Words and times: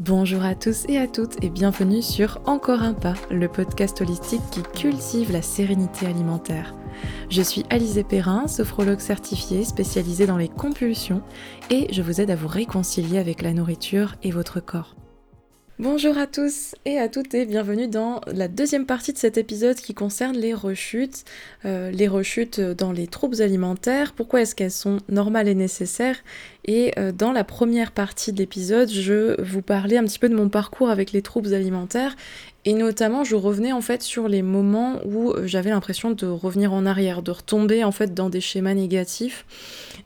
Bonjour 0.00 0.42
à 0.46 0.54
tous 0.54 0.86
et 0.88 0.96
à 0.96 1.06
toutes 1.06 1.44
et 1.44 1.50
bienvenue 1.50 2.00
sur 2.00 2.40
Encore 2.46 2.80
un 2.80 2.94
pas, 2.94 3.12
le 3.30 3.48
podcast 3.48 4.00
holistique 4.00 4.40
qui 4.50 4.62
cultive 4.62 5.30
la 5.30 5.42
sérénité 5.42 6.06
alimentaire. 6.06 6.74
Je 7.28 7.42
suis 7.42 7.66
Alizé 7.68 8.02
Perrin, 8.02 8.48
sophrologue 8.48 9.00
certifiée 9.00 9.62
spécialisée 9.62 10.26
dans 10.26 10.38
les 10.38 10.48
compulsions 10.48 11.20
et 11.68 11.92
je 11.92 12.00
vous 12.00 12.22
aide 12.22 12.30
à 12.30 12.34
vous 12.34 12.48
réconcilier 12.48 13.18
avec 13.18 13.42
la 13.42 13.52
nourriture 13.52 14.14
et 14.22 14.30
votre 14.30 14.58
corps. 14.60 14.96
Bonjour 15.80 16.18
à 16.18 16.26
tous 16.26 16.74
et 16.84 16.98
à 16.98 17.08
toutes 17.08 17.32
et 17.32 17.46
bienvenue 17.46 17.88
dans 17.88 18.20
la 18.26 18.48
deuxième 18.48 18.84
partie 18.84 19.14
de 19.14 19.18
cet 19.18 19.38
épisode 19.38 19.76
qui 19.76 19.94
concerne 19.94 20.36
les 20.36 20.52
rechutes, 20.52 21.24
euh, 21.64 21.90
les 21.90 22.06
rechutes 22.06 22.60
dans 22.60 22.92
les 22.92 23.06
troubles 23.06 23.40
alimentaires, 23.40 24.12
pourquoi 24.12 24.42
est-ce 24.42 24.54
qu'elles 24.54 24.70
sont 24.70 24.98
normales 25.08 25.48
et 25.48 25.54
nécessaires 25.54 26.18
et 26.64 26.92
euh, 26.98 27.12
dans 27.12 27.32
la 27.32 27.44
première 27.44 27.92
partie 27.92 28.32
de 28.32 28.38
l'épisode 28.38 28.90
je 28.90 29.40
vous 29.40 29.62
parlais 29.62 29.96
un 29.96 30.04
petit 30.04 30.18
peu 30.18 30.28
de 30.28 30.34
mon 30.34 30.48
parcours 30.48 30.90
avec 30.90 31.12
les 31.12 31.22
troubles 31.22 31.54
alimentaires 31.54 32.16
et 32.66 32.74
notamment, 32.74 33.24
je 33.24 33.36
revenais 33.36 33.72
en 33.72 33.80
fait 33.80 34.02
sur 34.02 34.28
les 34.28 34.42
moments 34.42 35.00
où 35.06 35.30
euh, 35.30 35.46
j'avais 35.46 35.70
l'impression 35.70 36.10
de 36.10 36.26
revenir 36.26 36.74
en 36.74 36.84
arrière, 36.84 37.22
de 37.22 37.30
retomber 37.30 37.84
en 37.84 37.92
fait 37.92 38.12
dans 38.12 38.28
des 38.28 38.42
schémas 38.42 38.74
négatifs, 38.74 39.46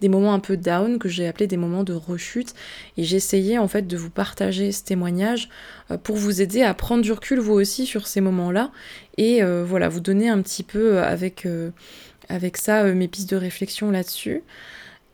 des 0.00 0.08
moments 0.08 0.32
un 0.32 0.38
peu 0.38 0.56
down 0.56 1.00
que 1.00 1.08
j'ai 1.08 1.26
appelé 1.26 1.48
des 1.48 1.56
moments 1.56 1.82
de 1.82 1.94
rechute. 1.94 2.54
Et 2.96 3.02
j'essayais 3.02 3.58
en 3.58 3.66
fait 3.66 3.88
de 3.88 3.96
vous 3.96 4.10
partager 4.10 4.70
ce 4.70 4.84
témoignage 4.84 5.48
euh, 5.90 5.98
pour 5.98 6.14
vous 6.14 6.42
aider 6.42 6.62
à 6.62 6.74
prendre 6.74 7.02
du 7.02 7.10
recul 7.10 7.40
vous 7.40 7.54
aussi 7.54 7.86
sur 7.86 8.06
ces 8.06 8.20
moments-là 8.20 8.70
et 9.16 9.42
voilà, 9.42 9.88
vous 9.88 10.00
donner 10.00 10.28
un 10.28 10.42
petit 10.42 10.64
peu 10.64 10.98
avec, 10.98 11.46
avec 12.28 12.56
ça 12.56 12.82
mes 12.82 13.06
pistes 13.06 13.30
de 13.30 13.36
réflexion 13.36 13.92
là-dessus. 13.92 14.42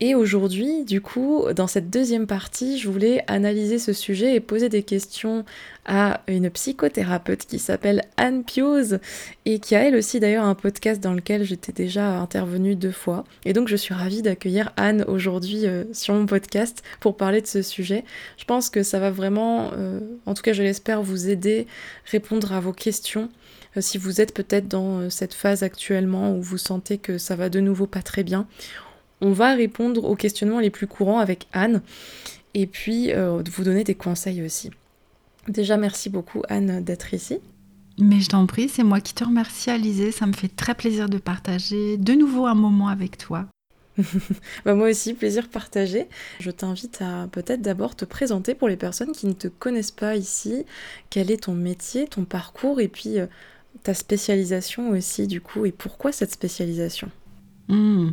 Et 0.03 0.15
aujourd'hui, 0.15 0.83
du 0.83 0.99
coup, 0.99 1.45
dans 1.55 1.67
cette 1.67 1.91
deuxième 1.91 2.25
partie, 2.25 2.79
je 2.79 2.89
voulais 2.89 3.23
analyser 3.27 3.77
ce 3.77 3.93
sujet 3.93 4.33
et 4.33 4.39
poser 4.39 4.67
des 4.67 4.81
questions 4.81 5.45
à 5.85 6.21
une 6.27 6.49
psychothérapeute 6.49 7.45
qui 7.45 7.59
s'appelle 7.59 8.01
Anne 8.17 8.43
Piose 8.43 8.97
et 9.45 9.59
qui 9.59 9.75
a 9.75 9.83
elle 9.83 9.95
aussi 9.95 10.19
d'ailleurs 10.19 10.45
un 10.45 10.55
podcast 10.55 11.03
dans 11.03 11.13
lequel 11.13 11.43
j'étais 11.43 11.71
déjà 11.71 12.17
intervenue 12.17 12.75
deux 12.75 12.91
fois. 12.91 13.25
Et 13.45 13.53
donc 13.53 13.67
je 13.67 13.75
suis 13.75 13.93
ravie 13.93 14.23
d'accueillir 14.23 14.73
Anne 14.75 15.05
aujourd'hui 15.07 15.67
euh, 15.67 15.83
sur 15.93 16.15
mon 16.15 16.25
podcast 16.25 16.81
pour 16.99 17.15
parler 17.15 17.41
de 17.41 17.47
ce 17.47 17.61
sujet. 17.61 18.03
Je 18.37 18.45
pense 18.45 18.71
que 18.71 18.81
ça 18.81 18.97
va 18.99 19.11
vraiment, 19.11 19.69
euh, 19.77 19.99
en 20.25 20.33
tout 20.33 20.41
cas 20.41 20.53
je 20.53 20.63
l'espère, 20.63 21.03
vous 21.03 21.29
aider, 21.29 21.67
répondre 22.05 22.53
à 22.53 22.59
vos 22.59 22.73
questions 22.73 23.29
euh, 23.77 23.81
si 23.81 23.99
vous 23.99 24.19
êtes 24.19 24.33
peut-être 24.33 24.67
dans 24.67 25.11
cette 25.11 25.35
phase 25.35 25.61
actuellement 25.61 26.35
où 26.35 26.41
vous 26.41 26.57
sentez 26.57 26.97
que 26.97 27.19
ça 27.19 27.35
va 27.35 27.49
de 27.49 27.59
nouveau 27.59 27.85
pas 27.85 28.01
très 28.01 28.23
bien, 28.23 28.47
on 29.21 29.31
va 29.31 29.53
répondre 29.53 30.03
aux 30.03 30.15
questionnements 30.15 30.59
les 30.59 30.69
plus 30.69 30.87
courants 30.87 31.19
avec 31.19 31.47
Anne 31.53 31.81
et 32.53 32.67
puis 32.67 33.11
euh, 33.13 33.41
vous 33.51 33.63
donner 33.63 33.83
des 33.83 33.95
conseils 33.95 34.41
aussi. 34.41 34.71
Déjà, 35.47 35.77
merci 35.77 36.09
beaucoup 36.09 36.41
Anne 36.49 36.83
d'être 36.83 37.13
ici. 37.13 37.39
Mais 37.99 38.19
je 38.19 38.29
t'en 38.29 38.45
prie, 38.45 38.69
c'est 38.69 38.83
moi 38.83 38.99
qui 38.99 39.13
te 39.13 39.23
remercie 39.23 39.69
Alizé, 39.69 40.11
ça 40.11 40.25
me 40.25 40.33
fait 40.33 40.47
très 40.47 40.75
plaisir 40.75 41.09
de 41.09 41.17
partager 41.17 41.97
de 41.97 42.13
nouveau 42.13 42.45
un 42.45 42.55
moment 42.55 42.87
avec 42.87 43.17
toi. 43.17 43.47
bah 44.65 44.73
moi 44.73 44.89
aussi, 44.89 45.13
plaisir 45.13 45.49
partagé. 45.49 46.07
Je 46.39 46.49
t'invite 46.49 47.01
à 47.01 47.27
peut-être 47.31 47.61
d'abord 47.61 47.95
te 47.95 48.05
présenter 48.05 48.55
pour 48.55 48.69
les 48.69 48.77
personnes 48.77 49.11
qui 49.11 49.27
ne 49.27 49.33
te 49.33 49.47
connaissent 49.47 49.91
pas 49.91 50.15
ici. 50.15 50.65
Quel 51.09 51.29
est 51.29 51.43
ton 51.43 51.53
métier, 51.53 52.07
ton 52.07 52.23
parcours 52.23 52.79
et 52.79 52.87
puis 52.87 53.19
euh, 53.19 53.27
ta 53.83 53.93
spécialisation 53.93 54.89
aussi 54.91 55.27
du 55.27 55.41
coup 55.41 55.65
et 55.65 55.71
pourquoi 55.71 56.11
cette 56.11 56.31
spécialisation? 56.31 57.09
Hmm. 57.67 58.09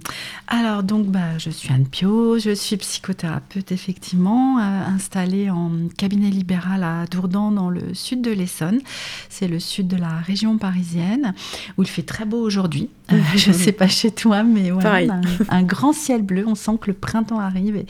Alors 0.47 0.83
donc 0.83 1.07
bah, 1.07 1.37
je 1.39 1.51
suis 1.51 1.73
Anne 1.73 1.87
Pio, 1.87 2.39
je 2.39 2.55
suis 2.55 2.77
psychothérapeute 2.77 3.73
effectivement, 3.73 4.59
euh, 4.59 4.87
installée 4.87 5.51
en 5.51 5.71
cabinet 5.97 6.31
libéral 6.31 6.85
à 6.85 7.07
Dourdan 7.07 7.51
dans 7.51 7.69
le 7.69 7.93
sud 7.93 8.23
de 8.23 8.31
l'Essonne. 8.31 8.81
C'est 9.29 9.49
le 9.49 9.59
sud 9.59 9.89
de 9.89 9.97
la 9.97 10.19
région 10.19 10.59
parisienne 10.59 11.35
où 11.77 11.83
il 11.83 11.89
fait 11.89 12.03
très 12.03 12.25
beau 12.25 12.39
aujourd'hui. 12.39 12.89
Euh, 13.13 13.21
je 13.37 13.49
ne 13.49 13.55
sais 13.55 13.73
pas 13.73 13.89
chez 13.89 14.11
toi, 14.11 14.43
mais 14.43 14.71
voilà, 14.71 15.21
un, 15.49 15.63
grand 15.63 15.93
ciel 15.93 16.23
bleu. 16.23 16.45
On 16.47 16.55
sent 16.55 16.79
que 16.81 16.87
le 16.89 16.97
printemps 16.97 17.41
arrive 17.41 17.83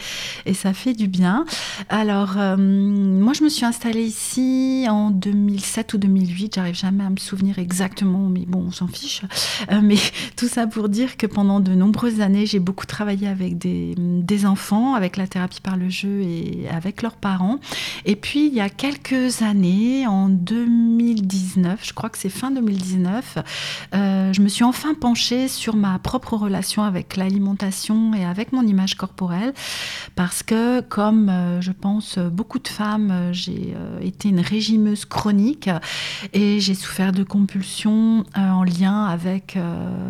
et, 0.46 0.54
ça 0.54 0.72
fait 0.72 0.94
du 0.94 1.06
bien. 1.06 1.44
Alors 1.90 2.38
euh, 2.38 2.56
moi 2.56 3.34
je 3.34 3.44
me 3.44 3.48
suis 3.48 3.64
installée 3.64 4.04
ici 4.04 4.86
en 4.88 5.10
2007 5.10 5.94
ou 5.94 5.98
2008. 5.98 6.54
J'arrive 6.56 6.74
jamais 6.74 7.04
à 7.04 7.10
me 7.10 7.18
souvenir 7.18 7.58
exactement, 7.58 8.28
mais 8.28 8.46
bon 8.46 8.64
on 8.68 8.72
s'en 8.72 8.88
fiche. 8.88 9.22
mais 9.82 9.98
tout 10.36 10.48
ça 10.48 10.66
pour 10.66 10.88
dire 10.88 11.16
que 11.16 11.26
pendant 11.26 11.57
de 11.60 11.74
nombreuses 11.74 12.20
années, 12.20 12.46
j'ai 12.46 12.58
beaucoup 12.58 12.86
travaillé 12.86 13.28
avec 13.28 13.58
des, 13.58 14.46
enfants, 14.46 14.94
avec 14.94 15.16
la 15.16 15.26
thérapie 15.26 15.60
par 15.60 15.76
le 15.76 15.88
jeu 15.88 16.20
et 16.20 16.68
avec 16.70 17.02
leurs 17.02 17.16
parents. 17.16 17.58
Et 18.04 18.14
puis, 18.14 18.46
il 18.46 18.54
y 18.54 18.60
a 18.60 18.68
quelques 18.68 19.42
années, 19.42 20.06
en 20.06 20.28
2019, 20.28 21.80
je 21.82 21.92
crois 21.92 22.08
que 22.08 22.18
c'est 22.18 22.28
fin 22.28 22.50
2019, 22.50 23.38
euh, 23.94 24.32
je 24.32 24.40
me 24.40 24.48
suis 24.48 24.64
enfin 24.64 24.94
penchée 24.94 25.48
sur 25.48 25.74
ma 25.76 25.98
propre 25.98 26.36
relation 26.36 26.82
avec 26.82 27.16
l'alimentation 27.16 28.14
et 28.14 28.24
avec 28.24 28.52
mon 28.52 28.62
image 28.62 28.94
corporelle. 28.94 29.52
Parce 30.14 30.42
que, 30.42 30.80
comme 30.80 31.28
euh, 31.28 31.60
je 31.60 31.72
pense 31.72 32.18
beaucoup 32.18 32.58
de 32.58 32.68
femmes, 32.68 33.10
euh, 33.10 33.32
j'ai 33.32 33.74
été 34.02 34.28
une 34.28 34.40
régimeuse 34.40 35.04
chronique 35.04 35.70
et 36.32 36.60
j'ai 36.60 36.74
souffert 36.74 37.12
de 37.12 37.22
compulsions 37.22 38.24
en 38.36 38.62
lien 38.62 39.04
avec 39.04 39.58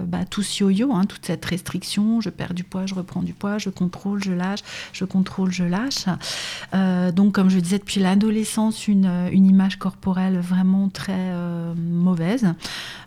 bah, 0.06 0.24
tout 0.28 0.42
ce 0.42 0.64
yo-yo, 0.64 0.92
hein, 0.92 1.04
toute 1.04 1.27
cette 1.28 1.44
restriction, 1.44 2.22
je 2.22 2.30
perds 2.30 2.54
du 2.54 2.64
poids, 2.64 2.86
je 2.86 2.94
reprends 2.94 3.20
du 3.22 3.34
poids, 3.34 3.58
je 3.58 3.68
contrôle, 3.68 4.24
je 4.24 4.32
lâche, 4.32 4.60
je 4.94 5.04
contrôle, 5.04 5.52
je 5.52 5.64
lâche. 5.64 6.06
Euh, 6.72 7.12
donc 7.12 7.34
comme 7.34 7.50
je 7.50 7.58
disais 7.58 7.78
depuis 7.78 8.00
l'adolescence, 8.00 8.88
une, 8.88 9.28
une, 9.30 9.44
image 9.44 9.78
corporelle 9.78 10.38
vraiment 10.38 10.88
très 10.88 11.12
euh, 11.12 11.74
mauvaise. 11.76 12.54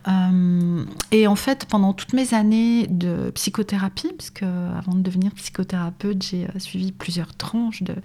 Euh, 0.07 0.85
et 1.11 1.25
en 1.25 1.35
fait, 1.35 1.65
pendant 1.65 1.93
toutes 1.93 2.13
mes 2.13 2.35
années 2.35 2.85
de 2.87 3.31
psychothérapie, 3.33 4.11
puisque 4.15 4.43
avant 4.43 4.93
de 4.93 5.01
devenir 5.01 5.31
psychothérapeute, 5.31 6.21
j'ai 6.21 6.47
suivi 6.59 6.91
plusieurs 6.91 7.35
tranches 7.35 7.81
de, 7.81 7.95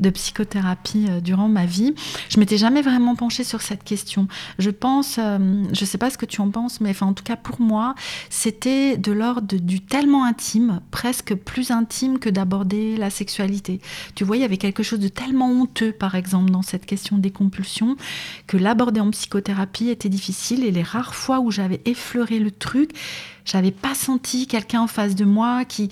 de 0.00 0.10
psychothérapie 0.10 1.06
durant 1.22 1.48
ma 1.48 1.66
vie, 1.66 1.94
je 2.30 2.40
m'étais 2.40 2.56
jamais 2.56 2.80
vraiment 2.80 3.14
penchée 3.14 3.44
sur 3.44 3.60
cette 3.60 3.84
question. 3.84 4.26
Je 4.58 4.70
pense, 4.70 5.18
je 5.18 5.84
sais 5.84 5.98
pas 5.98 6.08
ce 6.08 6.16
que 6.16 6.26
tu 6.26 6.40
en 6.40 6.50
penses, 6.50 6.80
mais 6.80 6.90
enfin 6.90 7.06
en 7.06 7.12
tout 7.12 7.24
cas 7.24 7.36
pour 7.36 7.60
moi, 7.60 7.94
c'était 8.30 8.96
de 8.96 9.12
l'ordre 9.12 9.56
du 9.66 9.80
tellement 9.80 10.24
intime, 10.24 10.80
presque 10.90 11.34
plus 11.34 11.72
intime 11.72 12.18
que 12.18 12.30
d'aborder 12.30 12.96
la 12.96 13.10
sexualité. 13.10 13.80
Tu 14.14 14.24
vois, 14.24 14.36
il 14.36 14.40
y 14.40 14.44
avait 14.44 14.56
quelque 14.56 14.84
chose 14.84 15.00
de 15.00 15.08
tellement 15.08 15.50
honteux, 15.50 15.92
par 15.92 16.14
exemple, 16.14 16.50
dans 16.50 16.62
cette 16.62 16.86
question 16.86 17.18
des 17.18 17.32
compulsions, 17.32 17.96
que 18.46 18.56
l'aborder 18.56 19.00
en 19.00 19.10
psychothérapie 19.10 19.88
était 19.88 20.08
difficile. 20.08 20.64
Et 20.64 20.70
les 20.70 20.84
rares 20.84 21.14
fois 21.14 21.40
où 21.40 21.50
j'avais 21.50 21.80
effleuré 21.84 22.38
le 22.38 22.52
truc, 22.52 22.92
j'avais 23.46 23.70
pas 23.70 23.94
senti 23.94 24.46
quelqu'un 24.46 24.82
en 24.82 24.86
face 24.86 25.14
de 25.14 25.24
moi 25.24 25.64
qui, 25.64 25.88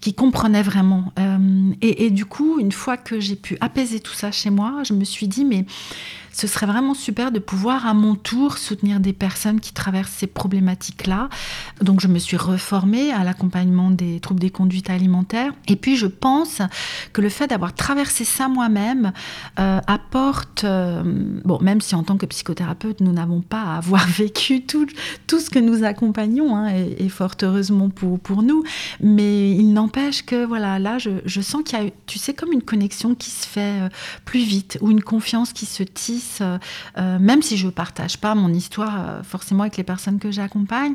qui 0.00 0.14
comprenait 0.14 0.62
vraiment. 0.62 1.12
Euh, 1.18 1.72
et, 1.80 2.10
du 2.10 2.24
coup, 2.24 2.60
une 2.60 2.72
fois 2.72 2.96
que 2.96 3.18
j'ai 3.18 3.36
pu 3.36 3.56
apaiser 3.60 3.98
tout 3.98 4.12
ça 4.12 4.30
chez 4.30 4.50
moi, 4.50 4.82
je 4.84 4.92
me 4.92 5.04
suis 5.04 5.26
dit, 5.26 5.44
mais 5.44 5.64
ce 6.38 6.46
serait 6.46 6.66
vraiment 6.66 6.94
super 6.94 7.32
de 7.32 7.40
pouvoir 7.40 7.84
à 7.86 7.94
mon 7.94 8.14
tour 8.14 8.58
soutenir 8.58 9.00
des 9.00 9.12
personnes 9.12 9.58
qui 9.58 9.72
traversent 9.72 10.12
ces 10.12 10.28
problématiques-là. 10.28 11.28
Donc 11.80 12.00
je 12.00 12.06
me 12.06 12.20
suis 12.20 12.36
reformée 12.36 13.10
à 13.12 13.24
l'accompagnement 13.24 13.90
des 13.90 14.20
troubles 14.20 14.38
des 14.38 14.50
conduites 14.50 14.88
alimentaires. 14.88 15.52
Et 15.66 15.74
puis 15.74 15.96
je 15.96 16.06
pense 16.06 16.62
que 17.12 17.20
le 17.20 17.28
fait 17.28 17.48
d'avoir 17.48 17.74
traversé 17.74 18.24
ça 18.24 18.46
moi-même 18.46 19.12
euh, 19.58 19.80
apporte, 19.88 20.62
euh, 20.62 21.02
bon, 21.44 21.58
même 21.60 21.80
si 21.80 21.96
en 21.96 22.04
tant 22.04 22.16
que 22.16 22.26
psychothérapeute, 22.26 23.00
nous 23.00 23.12
n'avons 23.12 23.40
pas 23.40 23.62
à 23.62 23.78
avoir 23.78 24.06
vécu 24.18 24.62
tout, 24.64 24.86
tout 25.26 25.40
ce 25.40 25.50
que 25.50 25.58
nous 25.58 25.82
accompagnons, 25.82 26.54
hein, 26.54 26.72
fort 27.08 27.34
heureusement 27.42 27.90
pour, 27.90 28.42
nous, 28.42 28.64
mais 29.00 29.52
il 29.52 29.72
n'empêche 29.72 30.24
que 30.24 30.44
voilà, 30.44 30.78
là, 30.78 30.98
je, 30.98 31.40
sens 31.40 31.62
qu'il 31.64 31.78
y 31.78 31.86
a, 31.86 31.90
tu 32.06 32.18
sais, 32.18 32.34
comme 32.34 32.52
une 32.52 32.62
connexion 32.62 33.14
qui 33.14 33.30
se 33.30 33.46
fait 33.46 33.82
euh, 33.82 33.88
plus 34.24 34.42
vite, 34.42 34.78
ou 34.80 34.90
une 34.90 35.02
confiance 35.02 35.52
qui 35.52 35.66
se 35.66 35.82
tisse 35.84 36.38
euh, 36.40 36.58
euh, 36.98 37.18
même 37.18 37.42
si 37.42 37.56
je 37.56 37.66
ne 37.66 37.70
partage 37.70 38.18
pas 38.18 38.34
mon 38.34 38.52
histoire 38.52 39.24
forcément 39.24 39.62
avec 39.62 39.76
les 39.76 39.84
personnes 39.84 40.18
que 40.18 40.30
j'accompagne, 40.30 40.94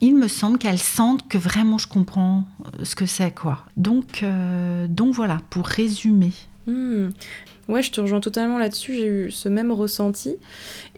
il 0.00 0.16
me 0.16 0.28
semble 0.28 0.58
qu'elles 0.58 0.78
sentent 0.78 1.26
que 1.28 1.38
vraiment 1.38 1.78
je 1.78 1.88
comprends 1.88 2.44
ce 2.82 2.94
que 2.94 3.06
c'est, 3.06 3.34
quoi. 3.34 3.64
Donc, 3.76 4.24
donc 4.88 5.14
voilà, 5.14 5.40
pour 5.50 5.66
résumer. 5.66 6.32
Hmm. 6.66 7.08
Ouais, 7.68 7.82
je 7.82 7.90
te 7.90 8.00
rejoins 8.00 8.20
totalement 8.20 8.58
là-dessus, 8.58 8.94
j'ai 8.94 9.06
eu 9.06 9.30
ce 9.32 9.48
même 9.48 9.72
ressenti. 9.72 10.36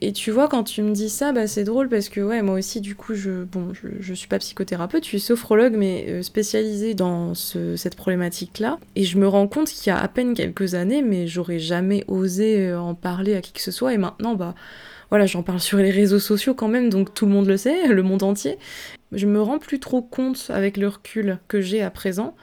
Et 0.03 0.12
tu 0.12 0.31
vois, 0.31 0.49
quand 0.49 0.65
tu 0.65 0.82
me 0.82 0.93
dis 0.93 1.09
ça, 1.09 1.32
bah, 1.32 1.47
c'est 1.47 1.65
drôle 1.65 1.88
parce 1.88 2.11
que 2.11 2.20
ouais, 2.20 2.43
moi 2.43 2.56
aussi, 2.56 2.82
du 2.82 2.94
coup, 2.94 3.15
je, 3.15 3.44
bon, 3.44 3.73
je, 4.00 4.12
suis 4.12 4.29
pas 4.29 4.38
psychothérapeute, 4.38 5.05
je 5.05 5.09
suis 5.09 5.20
sophrologue, 5.20 5.75
mais 5.75 6.05
euh, 6.09 6.23
spécialisée 6.23 6.93
dans 6.93 7.35
ce, 7.35 7.76
cette 7.76 7.97
problématique-là. 7.97 8.79
Et 8.97 9.05
je 9.05 9.17
me 9.17 9.26
rends 9.26 9.49
compte 9.49 9.69
qu'il 9.69 9.91
y 9.91 9.97
a 9.97 9.99
à 9.99 10.09
peine 10.09 10.35
quelques 10.35 10.75
années, 10.75 11.00
mais 11.00 11.26
j'aurais 11.26 11.59
jamais 11.59 12.05
osé 12.06 12.69
euh, 12.69 12.81
en 12.81 12.94
parler 12.94 13.35
à 13.35 13.41
qui 13.41 13.53
que 13.53 13.62
ce 13.62 13.71
soit. 13.71 13.94
Et 13.94 13.99
maintenant, 13.99 14.35
bah 14.35 14.55
voilà, 15.11 15.25
j'en 15.25 15.43
parle 15.43 15.61
sur 15.61 15.79
les 15.79 15.91
réseaux 15.91 16.19
sociaux 16.19 16.53
quand 16.53 16.69
même, 16.69 16.91
donc 16.91 17.14
tout 17.14 17.25
le 17.25 17.32
monde 17.32 17.47
le 17.47 17.56
sait, 17.56 17.87
le 17.88 18.03
monde 18.03 18.23
entier. 18.23 18.59
Je 19.12 19.26
me 19.26 19.40
rends 19.40 19.58
plus 19.58 19.81
trop 19.81 20.02
compte 20.02 20.50
avec 20.50 20.76
le 20.76 20.88
recul 20.88 21.38
que 21.49 21.60
j'ai 21.60 21.82
à 21.82 21.90
présent 21.90 22.34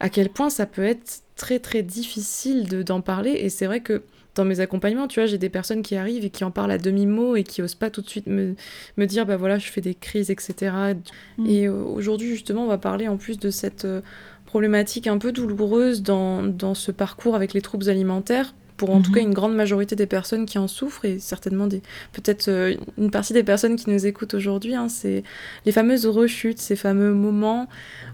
à 0.00 0.08
quel 0.08 0.28
point 0.28 0.50
ça 0.50 0.66
peut 0.66 0.84
être 0.84 1.22
très 1.36 1.58
très 1.58 1.82
difficile 1.82 2.84
d'en 2.84 3.00
parler 3.00 3.32
et 3.32 3.48
c'est 3.48 3.66
vrai 3.66 3.80
que 3.80 4.02
dans 4.34 4.44
mes 4.44 4.60
accompagnements, 4.60 5.08
tu 5.08 5.20
vois, 5.20 5.26
j'ai 5.26 5.38
des 5.38 5.50
personnes 5.50 5.82
qui 5.82 5.94
arrivent 5.94 6.24
et 6.24 6.30
qui 6.30 6.44
en 6.44 6.50
parlent 6.50 6.70
à 6.70 6.78
demi-mot 6.78 7.36
et 7.36 7.42
qui 7.42 7.60
osent 7.60 7.74
pas 7.74 7.90
tout 7.90 8.00
de 8.00 8.08
suite 8.08 8.26
me, 8.26 8.54
me 8.96 9.06
dire, 9.06 9.26
bah 9.26 9.36
voilà, 9.36 9.58
je 9.58 9.68
fais 9.68 9.82
des 9.82 9.94
crises, 9.94 10.30
etc. 10.30 10.74
Mm. 11.36 11.46
Et 11.46 11.66
euh, 11.66 11.74
aujourd'hui, 11.74 12.28
justement, 12.28 12.64
on 12.64 12.68
va 12.68 12.78
parler 12.78 13.08
en 13.08 13.18
plus 13.18 13.38
de 13.38 13.50
cette 13.50 13.84
euh, 13.84 14.00
problématique 14.46 15.06
un 15.06 15.18
peu 15.18 15.32
douloureuse 15.32 16.02
dans, 16.02 16.42
dans 16.42 16.74
ce 16.74 16.92
parcours 16.92 17.34
avec 17.34 17.52
les 17.52 17.60
troubles 17.60 17.90
alimentaires 17.90 18.54
pour 18.76 18.90
en 18.90 19.00
tout 19.00 19.10
mhm. 19.10 19.16
cas 19.16 19.22
une 19.22 19.34
grande 19.34 19.54
majorité 19.54 19.96
des 19.96 20.06
personnes 20.06 20.46
qui 20.46 20.58
en 20.58 20.68
souffrent 20.68 21.04
et 21.04 21.18
certainement 21.18 21.66
des 21.66 21.82
peut-être 22.12 22.48
euh, 22.48 22.74
une 22.98 23.10
partie 23.10 23.32
des 23.32 23.42
personnes 23.42 23.76
qui 23.76 23.90
nous 23.90 24.06
écoutent 24.06 24.34
aujourd'hui, 24.34 24.74
hein, 24.74 24.88
c'est 24.88 25.22
les 25.66 25.72
fameuses 25.72 26.06
rechutes, 26.06 26.58
ces 26.58 26.76
fameux 26.76 27.12
moments 27.12 27.68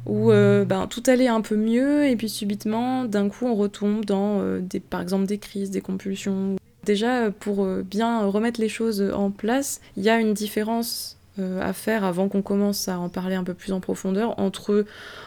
où 0.07 0.31
euh, 0.31 0.65
ben, 0.65 0.87
tout 0.87 1.03
allait 1.07 1.29
un 1.29 1.41
peu 1.41 1.57
mieux 1.57 2.07
et 2.07 2.17
puis 2.17 2.29
subitement 2.29 3.05
d'un 3.05 3.29
coup 3.29 3.47
on 3.47 3.55
retombe 3.55 4.05
dans 4.05 4.41
euh, 4.41 4.61
des, 4.61 4.81
par 4.81 5.01
exemple 5.01 5.27
des 5.27 5.39
crises, 5.39 5.71
des 5.71 5.81
compulsions. 5.81 6.57
Déjà 6.85 7.31
pour 7.31 7.67
bien 7.67 8.25
remettre 8.25 8.61
les 8.61 8.69
choses 8.69 9.03
en 9.15 9.31
place, 9.31 9.81
il 9.97 10.05
y 10.05 10.09
a 10.09 10.19
une 10.21 10.33
différence 10.33 11.18
à 11.39 11.73
faire 11.73 12.05
avant 12.05 12.29
qu'on 12.29 12.43
commence 12.43 12.89
à 12.89 12.99
en 12.99 13.09
parler 13.09 13.35
un 13.35 13.45
peu 13.45 13.55
plus 13.55 13.73
en 13.73 13.81
profondeur 13.81 14.39
entre 14.39 14.85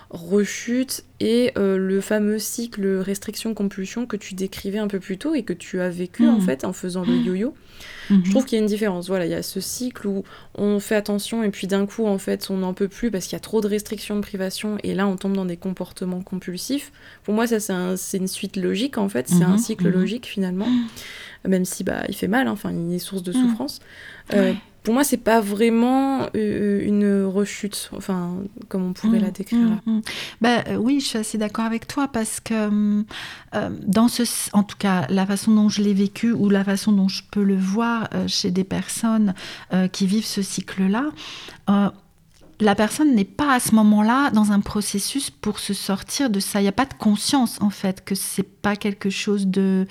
rechute 0.09 1.03
et 1.19 1.53
euh, 1.57 1.77
le 1.77 2.01
fameux 2.01 2.37
cycle 2.39 2.85
restriction-compulsion 2.97 4.05
que 4.05 4.17
tu 4.17 4.33
décrivais 4.33 4.79
un 4.79 4.87
peu 4.87 4.99
plus 4.99 5.17
tôt 5.17 5.35
et 5.35 5.43
que 5.43 5.53
tu 5.53 5.79
as 5.79 5.89
vécu 5.89 6.27
en 6.27 6.39
mmh. 6.39 6.41
fait 6.41 6.65
en 6.65 6.73
faisant 6.73 7.03
le 7.03 7.15
yo-yo. 7.15 7.53
Mmh. 8.09 8.19
Je 8.25 8.29
trouve 8.31 8.45
qu'il 8.45 8.57
y 8.57 8.59
a 8.59 8.61
une 8.61 8.67
différence. 8.67 9.07
Voilà, 9.07 9.25
il 9.25 9.31
y 9.31 9.35
a 9.35 9.43
ce 9.43 9.61
cycle 9.61 10.07
où 10.07 10.23
on 10.55 10.79
fait 10.79 10.95
attention 10.95 11.43
et 11.43 11.49
puis 11.49 11.67
d'un 11.67 11.85
coup 11.85 12.05
en 12.07 12.17
fait 12.17 12.49
on 12.49 12.57
n'en 12.57 12.73
peut 12.73 12.89
plus 12.89 13.09
parce 13.09 13.25
qu'il 13.25 13.33
y 13.33 13.37
a 13.37 13.41
trop 13.41 13.61
de 13.61 13.67
restrictions, 13.67 14.15
de 14.17 14.21
privation 14.21 14.77
et 14.83 14.93
là 14.93 15.07
on 15.07 15.15
tombe 15.15 15.33
dans 15.33 15.45
des 15.45 15.57
comportements 15.57 16.21
compulsifs. 16.21 16.91
Pour 17.23 17.33
moi 17.33 17.47
ça 17.47 17.59
c'est 17.95 18.17
une 18.17 18.27
suite 18.27 18.57
logique 18.57 18.97
en 18.97 19.07
fait, 19.07 19.29
c'est 19.29 19.43
un 19.43 19.55
mmh. 19.55 19.59
cycle 19.59 19.89
logique 19.89 20.25
finalement, 20.25 20.67
même 21.47 21.65
si 21.65 21.83
bah 21.83 22.03
il 22.09 22.15
fait 22.15 22.27
mal, 22.27 22.47
hein. 22.47 22.51
enfin 22.51 22.71
il 22.71 22.93
est 22.93 22.99
source 22.99 23.23
de 23.23 23.31
souffrance. 23.31 23.79
Euh, 24.33 24.53
pour 24.83 24.93
moi, 24.93 25.03
c'est 25.03 25.17
pas 25.17 25.41
vraiment 25.41 26.27
euh, 26.35 26.81
une 26.83 27.23
rechute, 27.23 27.91
enfin, 27.95 28.37
comme 28.67 28.83
on 28.83 28.93
pourrait 28.93 29.19
la 29.19 29.27
mmh, 29.27 29.31
décrire. 29.31 29.59
Mmh, 29.59 29.81
mmh. 29.85 30.01
Bah, 30.41 30.63
euh, 30.67 30.75
oui, 30.75 30.99
je 30.99 31.05
suis 31.05 31.17
assez 31.19 31.37
d'accord 31.37 31.65
avec 31.65 31.87
toi 31.87 32.07
parce 32.07 32.39
que, 32.39 33.03
euh, 33.53 33.69
dans 33.85 34.07
ce, 34.07 34.23
en 34.53 34.63
tout 34.63 34.77
cas, 34.77 35.05
la 35.09 35.25
façon 35.25 35.51
dont 35.51 35.69
je 35.69 35.83
l'ai 35.83 35.93
vécu 35.93 36.31
ou 36.31 36.49
la 36.49 36.63
façon 36.63 36.91
dont 36.91 37.07
je 37.07 37.21
peux 37.31 37.43
le 37.43 37.55
voir 37.55 38.09
chez 38.27 38.49
des 38.49 38.63
personnes 38.63 39.33
qui 39.91 40.07
vivent 40.07 40.25
ce 40.25 40.41
cycle-là, 40.41 41.11
la 42.61 42.75
personne 42.75 43.15
n'est 43.15 43.25
pas 43.25 43.55
à 43.55 43.59
ce 43.59 43.73
moment-là 43.73 44.29
dans 44.29 44.51
un 44.51 44.59
processus 44.59 45.31
pour 45.31 45.57
se 45.57 45.73
sortir 45.73 46.29
de 46.29 46.39
ça. 46.39 46.59
Il 46.59 46.63
n'y 46.63 46.69
a 46.69 46.73
pas 46.73 46.85
de 46.85 46.93
conscience 46.93 47.57
en 47.59 47.71
fait 47.71 48.05
que 48.05 48.13
c'est 48.13 48.43
pas 48.43 48.75
quelque 48.75 49.09
chose 49.09 49.47
de 49.47 49.87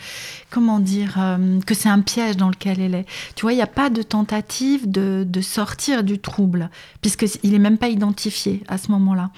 comment 0.50 0.78
dire 0.78 1.16
euh, 1.18 1.60
que 1.66 1.74
c'est 1.74 1.88
un 1.88 2.00
piège 2.00 2.36
dans 2.36 2.48
lequel 2.48 2.80
elle 2.80 2.94
est. 2.94 3.06
Tu 3.34 3.42
vois, 3.42 3.52
il 3.52 3.56
n'y 3.56 3.62
a 3.62 3.66
pas 3.66 3.90
de 3.90 4.02
tentative 4.02 4.88
de, 4.88 5.26
sortir 5.40 6.04
du 6.04 6.18
trouble 6.18 6.70
puisque 7.00 7.26
il 7.42 7.54
est 7.54 7.58
même 7.58 7.78
pas 7.78 7.88
identifié 7.88 8.62
à 8.68 8.78
ce 8.78 8.92
moment-là. 8.92 9.30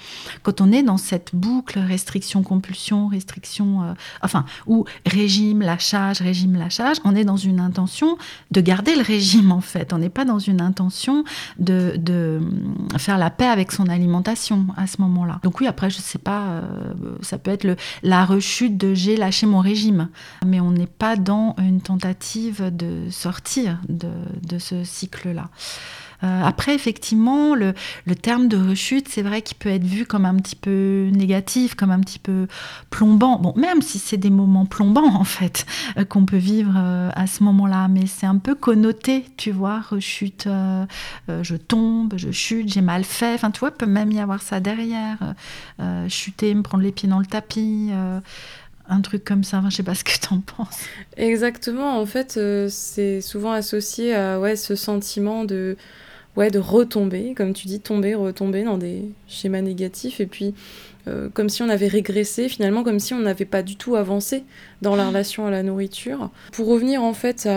Quand 0.43 0.61
on 0.61 0.71
est 0.71 0.83
dans 0.83 0.97
cette 0.97 1.33
boucle 1.33 1.79
restriction 1.79 2.43
compulsion 2.43 3.07
restriction 3.07 3.83
euh, 3.83 3.93
enfin 4.21 4.45
ou 4.67 4.85
régime 5.05 5.61
lâchage 5.61 6.21
régime 6.21 6.55
lâchage, 6.55 6.97
on 7.03 7.15
est 7.15 7.23
dans 7.23 7.37
une 7.37 7.61
intention 7.61 8.17
de 8.51 8.61
garder 8.61 8.95
le 8.95 9.01
régime 9.01 9.51
en 9.51 9.61
fait. 9.61 9.93
On 9.93 9.97
n'est 9.97 10.09
pas 10.09 10.25
dans 10.25 10.39
une 10.39 10.61
intention 10.61 11.23
de, 11.57 11.95
de 11.97 12.41
faire 12.97 13.17
la 13.17 13.22
paix 13.29 13.47
avec 13.47 13.71
son 13.71 13.87
alimentation 13.87 14.67
à 14.77 14.87
ce 14.87 15.01
moment-là. 15.01 15.39
Donc 15.43 15.59
oui, 15.59 15.67
après, 15.67 15.89
je 15.89 15.97
sais 15.97 16.19
pas, 16.19 16.43
euh, 16.43 16.93
ça 17.21 17.37
peut 17.37 17.51
être 17.51 17.63
le, 17.63 17.75
la 18.01 18.25
rechute 18.25 18.77
de 18.77 18.93
j'ai 18.93 19.17
lâché 19.17 19.45
mon 19.45 19.59
régime, 19.59 20.09
mais 20.45 20.59
on 20.59 20.71
n'est 20.71 20.87
pas 20.87 21.15
dans 21.15 21.55
une 21.57 21.81
tentative 21.81 22.75
de 22.75 23.09
sortir 23.09 23.79
de, 23.87 24.09
de 24.41 24.59
ce 24.59 24.83
cycle-là. 24.83 25.49
Euh, 26.23 26.41
après, 26.43 26.73
effectivement, 26.73 27.55
le, 27.55 27.73
terme 28.21 28.47
de 28.47 28.57
rechute, 28.57 29.09
c'est 29.09 29.21
vrai 29.21 29.41
qu'il 29.41 29.57
peut 29.57 29.69
être 29.69 29.83
vu 29.83 30.05
comme 30.05 30.25
un 30.25 30.35
petit 30.35 30.55
peu 30.55 31.09
négatif, 31.11 31.75
comme 31.75 31.91
un 31.91 31.99
petit 31.99 32.19
peu 32.19 32.47
plombant. 32.89 33.39
Bon, 33.39 33.53
même 33.57 33.81
si 33.81 33.99
c'est 33.99 34.17
des 34.17 34.29
moments 34.29 34.65
plombants, 34.65 35.15
en 35.15 35.23
fait, 35.23 35.65
euh, 35.97 36.05
qu'on 36.05 36.25
peut 36.25 36.37
vivre 36.37 36.73
euh, 36.77 37.09
à 37.15 37.27
ce 37.27 37.43
moment-là, 37.43 37.87
mais 37.89 38.05
c'est 38.05 38.25
un 38.25 38.37
peu 38.37 38.55
connoté, 38.55 39.25
tu 39.37 39.51
vois, 39.51 39.81
rechute, 39.81 40.47
je 41.27 41.55
tombe, 41.55 42.13
je 42.17 42.31
chute, 42.31 42.71
j'ai 42.71 42.81
mal 42.81 43.03
fait. 43.03 43.33
Enfin, 43.33 43.51
tu 43.51 43.59
vois, 43.59 43.69
il 43.69 43.77
peut 43.77 43.85
même 43.85 44.11
y 44.11 44.19
avoir 44.19 44.41
ça 44.41 44.59
derrière. 44.59 45.17
chuter, 46.07 46.53
me 46.53 46.61
prendre 46.61 46.83
les 46.83 46.91
pieds 46.91 47.09
dans 47.09 47.19
le 47.19 47.25
tapis 47.25 47.91
un 48.89 49.01
truc 49.01 49.23
comme 49.23 49.43
ça. 49.43 49.59
Enfin, 49.59 49.69
je 49.69 49.77
sais 49.77 49.83
pas 49.83 49.95
ce 49.95 50.03
que 50.03 50.11
tu 50.11 50.33
en 50.33 50.39
penses. 50.39 50.85
Exactement. 51.17 51.99
En 51.99 52.05
fait, 52.05 52.39
c'est 52.69 53.21
souvent 53.21 53.51
associé 53.51 54.13
à 54.13 54.39
ouais, 54.39 54.55
ce 54.55 54.75
sentiment 54.75 55.45
de 55.45 55.77
ouais, 56.37 56.51
de 56.51 56.59
retomber, 56.59 57.33
comme 57.35 57.53
tu 57.53 57.67
dis, 57.67 57.79
tomber, 57.79 58.15
retomber 58.15 58.63
dans 58.63 58.77
des 58.77 59.03
schémas 59.27 59.61
négatifs, 59.61 60.19
et 60.19 60.25
puis 60.25 60.53
euh, 61.07 61.27
comme 61.33 61.49
si 61.49 61.61
on 61.61 61.69
avait 61.69 61.87
régressé, 61.87 62.47
finalement, 62.47 62.83
comme 62.83 62.99
si 62.99 63.13
on 63.13 63.19
n'avait 63.19 63.45
pas 63.45 63.61
du 63.61 63.75
tout 63.75 63.95
avancé 63.95 64.43
dans 64.81 64.95
la 64.95 65.07
relation 65.07 65.45
à 65.45 65.51
la 65.51 65.61
nourriture. 65.61 66.29
Pour 66.53 66.67
revenir 66.67 67.03
en 67.03 67.13
fait 67.13 67.47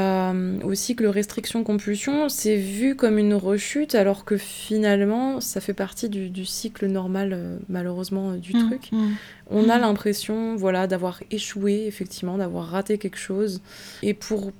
au 0.64 0.74
cycle 0.74 1.06
restriction-compulsion, 1.06 2.28
c'est 2.28 2.56
vu 2.56 2.96
comme 2.96 3.18
une 3.18 3.34
rechute, 3.34 3.94
alors 3.94 4.24
que 4.24 4.36
finalement, 4.36 5.40
ça 5.40 5.60
fait 5.60 5.74
partie 5.74 6.08
du, 6.08 6.44
cycle 6.44 6.86
normal, 6.86 7.32
euh, 7.32 7.58
malheureusement, 7.68 8.32
du 8.32 8.56
mmh, 8.56 8.66
truc. 8.66 8.88
Mmh. 8.92 9.06
On 9.50 9.68
a 9.68 9.78
mmh. 9.78 9.80
l'impression, 9.80 10.56
voilà, 10.56 10.86
d'avoir 10.86 11.22
échoué, 11.30 11.84
effectivement, 11.86 12.38
d'avoir 12.38 12.66
raté 12.66 12.98
quelque 12.98 13.18
chose. 13.18 13.60
Et 14.02 14.14
pour 14.14 14.50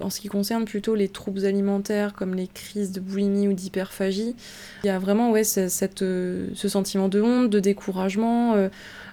en 0.00 0.10
ce 0.10 0.20
qui 0.20 0.28
concerne 0.28 0.64
plutôt 0.64 0.94
les 0.94 1.08
troubles 1.08 1.44
alimentaires 1.44 2.14
comme 2.14 2.34
les 2.34 2.48
crises 2.48 2.92
de 2.92 3.00
boulimie 3.00 3.48
ou 3.48 3.52
d'hyperphagie, 3.52 4.34
il 4.82 4.86
y 4.86 4.90
a 4.90 4.98
vraiment 4.98 5.30
ouais, 5.30 5.44
cette, 5.44 6.02
euh, 6.02 6.48
ce 6.54 6.68
sentiment 6.68 7.08
de 7.08 7.20
honte, 7.20 7.50
de 7.50 7.60
découragement. 7.60 8.54
Euh, 8.54 8.68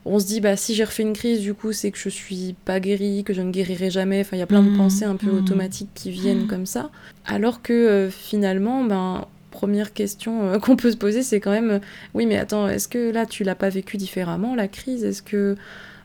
on 0.06 0.20
se 0.20 0.26
dit, 0.26 0.42
bah, 0.42 0.56
si 0.58 0.74
j'ai 0.74 0.84
refait 0.84 1.04
une 1.04 1.14
crise, 1.14 1.42
du 1.42 1.54
coup, 1.54 1.72
c'est 1.74 1.92
que 1.92 1.98
je 1.98 2.10
suis 2.10 2.56
pas 2.66 2.80
guérie, 2.80 3.24
que 3.24 3.34
je 3.34 3.42
ne 3.42 3.52
guérirai 3.52 3.92
jamais. 3.92 4.22
Enfin, 4.22 4.36
il 4.36 4.40
y 4.40 4.44
a 4.44 4.48
plein 4.48 4.64
de 4.64 4.70
mmh. 4.70 4.78
pensées 4.78 5.06
un 5.06 5.16
peu 5.16 5.32
mmh. 5.32 5.38
automatiques 5.38 5.92
qui 5.94 6.12
viennent 6.12 6.46
mmh. 6.46 6.48
comme 6.48 6.66
ça. 6.66 6.90
Alors 7.26 7.62
que 7.62 7.74
euh, 7.74 8.10
finalement, 8.10 8.84
ben, 8.84 9.28
première 9.52 9.94
question 9.94 10.60
qu'on 10.60 10.76
peut 10.76 10.92
se 10.92 10.98
poser, 10.98 11.22
c'est 11.22 11.40
quand 11.40 11.52
même, 11.52 11.80
oui, 12.14 12.26
mais 12.26 12.38
attends, 12.38 12.68
est-ce 12.68 12.88
que 12.88 13.12
là, 13.12 13.26
tu 13.26 13.44
l'as 13.44 13.56
pas 13.56 13.70
vécu 13.70 13.98
différemment, 13.98 14.56
la 14.56 14.68
crise? 14.68 15.04
Est-ce 15.04 15.22
que 15.22 15.56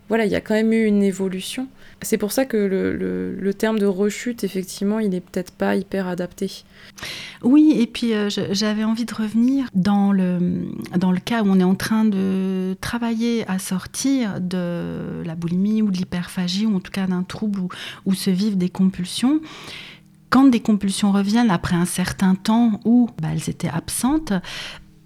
voilà, 0.09 0.25
il 0.25 0.31
y 0.31 0.37
a 0.37 0.41
quand 0.41 0.55
même 0.55 0.73
eu 0.73 0.85
une 0.85 1.03
évolution? 1.03 1.67
C'est 2.07 2.19
pour 2.19 2.31
ça 2.31 2.45
que 2.45 2.57
le, 2.57 3.55
terme 3.55 3.81
de 3.81 3.87
rechute, 3.87 4.45
effectivement, 4.45 5.01
il 5.01 5.11
n'est 5.11 5.21
peut-être 5.21 5.51
pas 5.51 5.75
hyper 5.75 6.07
adapté. 6.07 6.63
Oui, 7.43 7.75
et 7.81 7.89
puis 7.89 8.15
euh, 8.15 8.29
j'avais 8.53 8.85
envie 8.85 9.07
de 9.07 9.15
revenir 9.15 9.67
dans 9.75 10.13
le, 10.13 10.69
dans 10.97 11.11
le 11.11 11.19
cas 11.19 11.43
où 11.43 11.49
on 11.49 11.59
est 11.59 11.65
en 11.65 11.75
train 11.75 12.05
de 12.05 12.77
travailler 12.81 13.45
à 13.51 13.59
sortir 13.59 14.41
de 14.41 15.23
la 15.25 15.35
boulimie 15.35 15.83
ou 15.83 15.91
de 15.91 15.97
l'hyperphagie, 15.97 16.67
ou 16.67 16.77
en 16.77 16.81
tout 16.81 16.93
cas 16.93 17.09
d'un 17.09 17.25
trouble 17.25 17.61
où, 18.05 18.15
se 18.15 18.31
vivent 18.31 18.57
des 18.57 18.71
compulsions 18.71 19.41
quand 20.31 20.45
des 20.45 20.61
compulsions 20.61 21.13
reviennent 21.13 21.51
après 21.51 21.77
un 21.77 21.85
certain 21.85 22.35
temps 22.35 22.81
où 22.85 23.09
bah, 23.21 23.29
elles 23.33 23.49
étaient 23.49 23.69
absentes, 23.69 24.33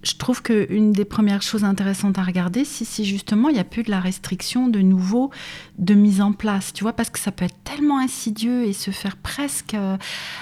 je 0.02 0.14
trouve 0.14 0.42
qu'une 0.42 0.92
des 0.92 1.04
premières 1.04 1.42
choses 1.42 1.64
intéressantes 1.64 2.19
à 2.19 2.23
regarder, 2.23 2.64
c'est 2.64 2.85
si 2.85 3.04
justement 3.04 3.49
il 3.49 3.54
n'y 3.54 3.61
a 3.61 3.64
plus 3.64 3.83
de 3.83 3.90
la 3.90 4.00
restriction 4.00 4.69
de 4.69 4.80
nouveau 4.80 5.30
de 5.78 5.95
mise 5.95 6.21
en 6.21 6.33
place, 6.33 6.73
tu 6.73 6.85
vois, 6.85 6.92
parce 6.92 7.11
que 7.11 7.19
ça 7.19 7.33
peut 7.33 7.45
être 7.45 7.62
tellement 7.64 7.99
insidieux 7.99 8.64
et 8.64 8.73
se 8.73 8.90
faire 8.90 9.16
presque 9.16 9.75
euh, 9.75 9.97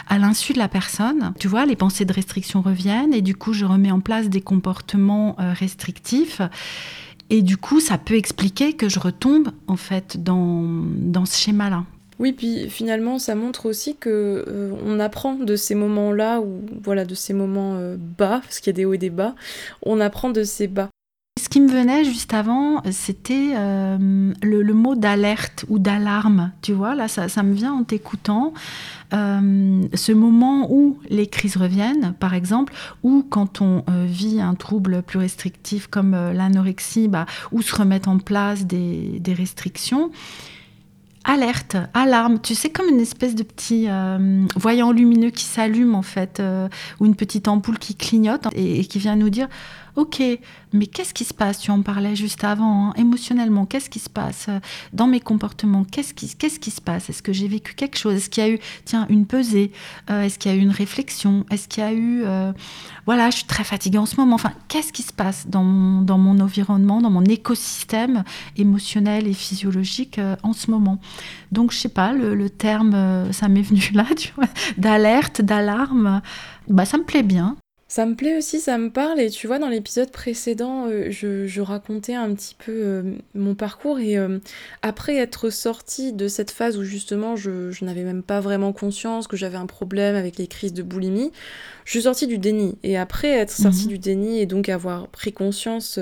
à 0.08 0.18
l'insu 0.18 0.52
de 0.52 0.58
la 0.58 0.68
personne. 0.68 1.32
Tu 1.38 1.48
vois, 1.48 1.66
les 1.66 1.76
pensées 1.76 2.04
de 2.04 2.12
restriction 2.12 2.62
reviennent 2.62 3.14
et 3.14 3.22
du 3.22 3.34
coup 3.34 3.52
je 3.52 3.64
remets 3.64 3.90
en 3.90 4.00
place 4.00 4.28
des 4.28 4.40
comportements 4.40 5.36
euh, 5.40 5.52
restrictifs. 5.52 6.40
Et 7.30 7.42
du 7.42 7.58
coup, 7.58 7.78
ça 7.80 7.98
peut 7.98 8.14
expliquer 8.14 8.72
que 8.72 8.88
je 8.88 8.98
retombe 8.98 9.50
en 9.66 9.76
fait 9.76 10.22
dans, 10.22 10.64
dans 10.96 11.26
ce 11.26 11.36
schéma-là. 11.36 11.84
Oui, 12.18 12.32
puis 12.32 12.68
finalement, 12.68 13.18
ça 13.18 13.34
montre 13.36 13.66
aussi 13.66 13.96
que 13.96 14.44
euh, 14.48 14.72
on 14.84 14.98
apprend 14.98 15.34
de 15.34 15.54
ces 15.54 15.76
moments-là, 15.76 16.40
ou 16.40 16.62
voilà, 16.82 17.04
de 17.04 17.14
ces 17.14 17.32
moments 17.32 17.76
euh, 17.76 17.96
bas, 17.96 18.40
parce 18.42 18.58
qu'il 18.58 18.72
y 18.72 18.74
a 18.74 18.76
des 18.76 18.84
hauts 18.84 18.94
et 18.94 18.98
des 18.98 19.10
bas, 19.10 19.34
on 19.82 20.00
apprend 20.00 20.30
de 20.30 20.42
ces 20.42 20.66
bas. 20.66 20.88
Ce 21.40 21.48
qui 21.48 21.60
me 21.60 21.68
venait 21.68 22.02
juste 22.02 22.34
avant, 22.34 22.82
c'était 22.90 23.52
euh, 23.54 24.32
le, 24.42 24.74
mot 24.74 24.96
d'alerte 24.96 25.64
ou 25.68 25.78
d'alarme. 25.78 26.50
Tu 26.62 26.72
vois, 26.72 26.96
là, 26.96 27.06
ça, 27.06 27.42
me 27.44 27.54
vient 27.54 27.72
en 27.72 27.84
t'écoutant. 27.84 28.52
ce 29.12 30.12
moment 30.12 30.66
où 30.68 30.98
les 31.08 31.28
crises 31.28 31.56
reviennent, 31.56 32.14
par 32.18 32.34
exemple, 32.34 32.74
ou 33.04 33.24
quand 33.30 33.62
on 33.62 33.84
vit 34.06 34.40
un 34.40 34.56
trouble 34.56 35.02
plus 35.02 35.20
restrictif 35.20 35.86
comme 35.86 36.10
l'anorexie, 36.10 37.06
bah, 37.06 37.26
où 37.52 37.62
se 37.62 37.74
remettent 37.76 38.08
en 38.08 38.18
place 38.18 38.66
des 38.66 39.34
restrictions 39.34 40.10
alerte, 41.28 41.76
alarme, 41.92 42.40
tu 42.40 42.54
sais, 42.54 42.70
comme 42.70 42.88
une 42.88 43.00
espèce 43.00 43.34
de 43.34 43.42
petit 43.42 43.84
euh, 43.86 44.46
voyant 44.56 44.92
lumineux 44.92 45.28
qui 45.28 45.44
s'allume 45.44 45.94
en 45.94 46.02
fait, 46.02 46.40
euh, 46.40 46.68
ou 47.00 47.06
une 47.06 47.14
petite 47.14 47.48
ampoule 47.48 47.78
qui 47.78 47.94
clignote 47.94 48.46
et, 48.56 48.84
qui 48.86 48.98
vient 48.98 49.14
nous 49.14 49.28
dire 49.28 49.46
ok, 49.96 50.22
mais 50.72 50.86
qu'est-ce 50.86 51.12
qui 51.12 51.24
se 51.24 51.34
passe? 51.34 51.58
Tu 51.58 51.72
en 51.72 51.82
parlais 51.82 52.14
juste 52.14 52.44
avant, 52.44 52.90
hein, 52.90 52.94
émotionnellement, 52.96 53.66
qu'est-ce 53.66 53.90
qui 53.90 53.98
se 53.98 54.08
passe? 54.08 54.46
Dans 54.92 55.08
mes 55.08 55.18
comportements 55.18 55.84
Qu'est-ce 55.84 56.14
qui, 56.14 56.28
se 56.28 56.80
passe? 56.80 57.10
Est-ce 57.10 57.20
que 57.20 57.32
j'ai 57.32 57.48
vécu 57.48 57.74
quelque 57.74 57.98
chose? 57.98 58.14
Est-ce 58.14 58.30
qu'il 58.30 58.44
y 58.44 58.46
a 58.46 58.50
eu, 58.50 58.60
tiens, 58.84 59.06
une 59.08 59.26
pesée? 59.26 59.72
Euh, 60.08 60.22
Est-ce 60.22 60.38
qu'il 60.38 60.52
y 60.52 60.54
a 60.54 60.56
eu 60.56 60.60
une 60.60 60.70
réflexion? 60.70 61.44
Est-ce 61.50 61.66
qu'il 61.66 61.82
y 61.82 61.86
a 61.86 61.92
eu, 61.92 62.22
voilà, 63.06 63.30
je 63.30 63.38
suis 63.38 63.46
très 63.46 63.64
fatiguée 63.64 63.98
en 63.98 64.06
ce 64.06 64.16
moment. 64.16 64.36
Enfin, 64.36 64.52
qu'est-ce 64.68 64.92
qui 64.92 65.02
se 65.02 65.12
passe 65.12 65.48
dans 65.48 65.64
mon 65.64 66.38
environnement, 66.38 67.00
dans 67.00 67.10
mon 67.10 67.24
écosystème 67.24 68.22
émotionnel 68.56 69.26
et 69.26 69.34
physiologique 69.34 70.20
en 70.44 70.52
ce 70.52 70.70
moment? 70.70 71.00
Donc, 71.52 71.72
je 71.72 71.78
sais 71.78 71.88
pas, 71.88 72.12
le, 72.12 72.34
le 72.34 72.50
terme, 72.50 73.32
ça 73.32 73.48
m'est 73.48 73.62
venu 73.62 73.82
là, 73.94 74.06
tu 74.16 74.32
vois, 74.36 74.48
d'alerte, 74.76 75.42
d'alarme. 75.42 76.22
Bah, 76.68 76.84
ça 76.84 76.98
me 76.98 77.04
plaît 77.04 77.22
bien. 77.22 77.56
Ça 77.90 78.04
me 78.04 78.14
plaît 78.14 78.36
aussi, 78.36 78.60
ça 78.60 78.76
me 78.76 78.90
parle. 78.90 79.18
Et 79.18 79.30
tu 79.30 79.46
vois, 79.46 79.58
dans 79.58 79.70
l'épisode 79.70 80.10
précédent, 80.10 80.86
euh, 80.88 81.10
je, 81.10 81.60
racontais 81.62 82.14
un 82.14 82.34
petit 82.34 82.54
peu 82.54 82.72
euh, 82.72 83.02
mon 83.34 83.54
parcours. 83.54 83.98
Et 83.98 84.18
euh, 84.18 84.38
après 84.82 85.16
être 85.16 85.48
sortie 85.48 86.12
de 86.12 86.28
cette 86.28 86.50
phase 86.50 86.76
où 86.76 86.84
justement 86.84 87.34
je, 87.34 87.82
n'avais 87.82 88.04
même 88.04 88.22
pas 88.22 88.40
vraiment 88.40 88.74
conscience 88.74 89.26
que 89.26 89.38
j'avais 89.38 89.56
un 89.56 89.64
problème 89.64 90.16
avec 90.16 90.36
les 90.36 90.46
crises 90.46 90.74
de 90.74 90.82
boulimie, 90.82 91.32
je 91.86 91.92
suis 91.92 92.02
sortie 92.02 92.26
du 92.26 92.36
déni. 92.36 92.76
Et 92.82 92.98
après 92.98 93.30
être 93.30 93.50
sortie 93.50 93.84
mhm. 93.84 93.88
du 93.88 93.98
déni 93.98 94.38
et 94.38 94.44
donc 94.44 94.68
avoir 94.68 95.08
pris 95.08 95.32
conscience 95.32 95.98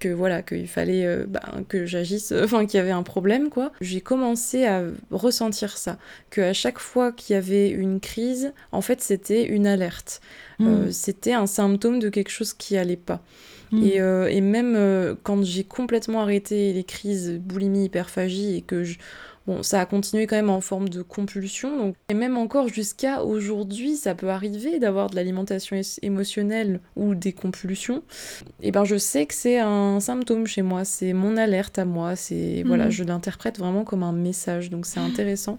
que 0.00 0.08
voilà 0.08 0.42
qu'il 0.42 0.66
fallait 0.66 1.06
euh, 1.06 1.26
bah, 1.28 1.42
que 1.68 1.86
j'agisse 1.86 2.32
enfin 2.32 2.66
qu'il 2.66 2.78
y 2.78 2.80
avait 2.80 2.90
un 2.90 3.04
problème 3.04 3.50
quoi 3.50 3.70
j'ai 3.80 4.00
commencé 4.00 4.66
à 4.66 4.82
ressentir 5.10 5.76
ça 5.76 5.98
que 6.30 6.40
à 6.40 6.52
chaque 6.52 6.80
fois 6.80 7.12
qu'il 7.12 7.34
y 7.34 7.36
avait 7.36 7.68
une 7.68 8.00
crise 8.00 8.52
en 8.72 8.80
fait 8.80 9.00
c'était 9.00 9.44
une 9.44 9.66
alerte 9.66 10.20
mmh. 10.58 10.66
euh, 10.66 10.90
c'était 10.90 11.34
un 11.34 11.46
symptôme 11.46 12.00
de 12.00 12.08
quelque 12.08 12.30
chose 12.30 12.54
qui 12.54 12.76
allait 12.76 12.96
pas 12.96 13.22
mmh. 13.70 13.82
et, 13.84 14.00
euh, 14.00 14.26
et, 14.28 14.40
même 14.40 15.16
quand 15.22 15.44
j'ai 15.44 15.64
complètement 15.64 16.22
arrêté 16.22 16.72
les 16.72 16.84
crises 16.84 17.38
boulimie 17.38 17.84
hyperphagie 17.84 18.56
et 18.56 18.62
que 18.62 18.82
je 18.82 18.98
Bon, 19.50 19.64
ça 19.64 19.80
a 19.80 19.84
continué 19.84 20.28
quand 20.28 20.36
même 20.36 20.48
en 20.48 20.60
forme 20.60 20.88
de 20.88 21.02
compulsion. 21.02 21.76
Donc... 21.76 21.96
Et 22.08 22.14
même 22.14 22.36
encore 22.36 22.68
jusqu'à 22.68 23.24
aujourd'hui, 23.24 23.96
ça 23.96 24.14
peut 24.14 24.30
arriver 24.30 24.78
d'avoir 24.78 25.10
de 25.10 25.16
l'alimentation 25.16 25.80
émotionnelle 26.02 26.78
ou 26.94 27.16
des 27.16 27.32
compulsions. 27.32 28.04
Et 28.62 28.70
ben 28.70 28.84
je 28.84 28.96
sais 28.96 29.26
que 29.26 29.34
c'est 29.34 29.58
un 29.58 29.98
symptôme 29.98 30.46
chez 30.46 30.62
moi, 30.62 30.84
c'est 30.84 31.12
mon 31.14 31.36
alerte 31.36 31.80
à 31.80 31.84
moi. 31.84 32.14
C'est 32.14 32.62
voilà, 32.64 32.84
mhm. 32.84 32.90
je 32.92 33.02
l'interprète 33.02 33.58
vraiment 33.58 33.82
comme 33.82 34.04
un 34.04 34.12
message. 34.12 34.70
Donc 34.70 34.86
c'est 34.86 35.00
intéressant 35.00 35.58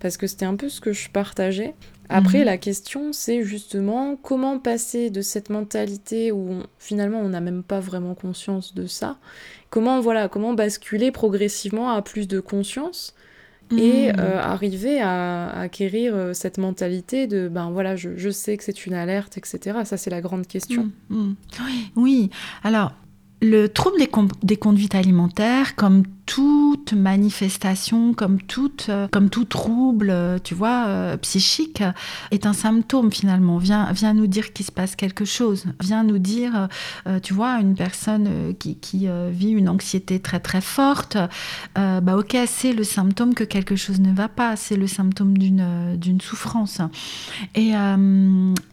parce 0.00 0.16
que 0.16 0.26
c'était 0.26 0.44
un 0.44 0.56
peu 0.56 0.68
ce 0.68 0.80
que 0.80 0.92
je 0.92 1.08
partageais. 1.08 1.76
Après, 2.08 2.38
mhm. 2.38 2.44
la 2.46 2.58
question, 2.58 3.12
c'est 3.12 3.44
justement 3.44 4.16
comment 4.16 4.58
passer 4.58 5.10
de 5.10 5.20
cette 5.20 5.48
mentalité 5.48 6.32
où 6.32 6.62
finalement 6.80 7.20
on 7.20 7.28
n'a 7.28 7.40
même 7.40 7.62
pas 7.62 7.78
vraiment 7.78 8.16
conscience 8.16 8.74
de 8.74 8.88
ça, 8.88 9.18
comment 9.70 10.00
voilà, 10.00 10.28
comment 10.28 10.54
basculer 10.54 11.12
progressivement 11.12 11.90
à 11.90 12.02
plus 12.02 12.26
de 12.26 12.40
conscience 12.40 13.14
et 13.76 14.12
mm. 14.12 14.16
euh, 14.18 14.42
arriver 14.42 15.00
à, 15.00 15.48
acquérir 15.60 16.14
euh, 16.14 16.32
cette 16.32 16.58
mentalité 16.58 17.26
de 17.26 17.48
ben 17.48 17.70
voilà 17.70 17.96
je, 17.96 18.10
je 18.16 18.30
sais 18.30 18.56
que 18.56 18.64
c'est 18.64 18.86
une 18.86 18.94
alerte 18.94 19.36
etc 19.36 19.80
ça 19.84 19.96
c'est 19.96 20.10
la 20.10 20.20
grande 20.20 20.46
question 20.46 20.90
mm, 21.10 21.16
mm. 21.16 21.36
Oui, 21.66 21.92
oui 21.96 22.30
alors 22.62 22.92
le 23.40 23.66
trouble 23.68 23.98
des, 23.98 24.10
des, 24.42 24.56
conduites 24.56 24.94
alimentaires 24.94 25.76
comme 25.76 26.02
toute 26.28 26.92
manifestation, 26.92 28.12
comme, 28.12 28.42
toute, 28.42 28.88
euh, 28.90 29.08
comme 29.10 29.30
tout 29.30 29.46
trouble, 29.46 30.10
euh, 30.10 30.38
tu 30.38 30.54
vois, 30.54 30.84
euh, 30.86 31.16
psychique, 31.16 31.82
est 32.30 32.44
un 32.44 32.52
symptôme 32.52 33.10
finalement. 33.10 33.56
Vient, 33.56 33.90
vient 33.92 34.12
nous 34.12 34.26
dire 34.26 34.52
qu'il 34.52 34.66
se 34.66 34.70
passe 34.70 34.94
quelque 34.94 35.24
chose. 35.24 35.64
Vient 35.80 36.04
nous 36.04 36.18
dire, 36.18 36.68
tu 37.22 37.32
vois, 37.32 37.58
une 37.60 37.74
personne 37.74 38.54
qui, 38.58 38.76
qui 38.76 39.08
vit 39.30 39.50
une 39.50 39.68
anxiété 39.68 40.20
très 40.20 40.40
très 40.40 40.60
forte, 40.60 41.16
bah 41.74 42.16
ok, 42.16 42.36
c'est 42.46 42.72
le 42.72 42.84
symptôme 42.84 43.34
que 43.34 43.44
quelque 43.44 43.76
chose 43.76 44.00
ne 44.00 44.12
va 44.12 44.28
pas. 44.28 44.56
C'est 44.56 44.76
le 44.76 44.86
symptôme 44.86 45.38
d'une 45.38 46.20
souffrance. 46.20 46.80
Et, 47.54 47.72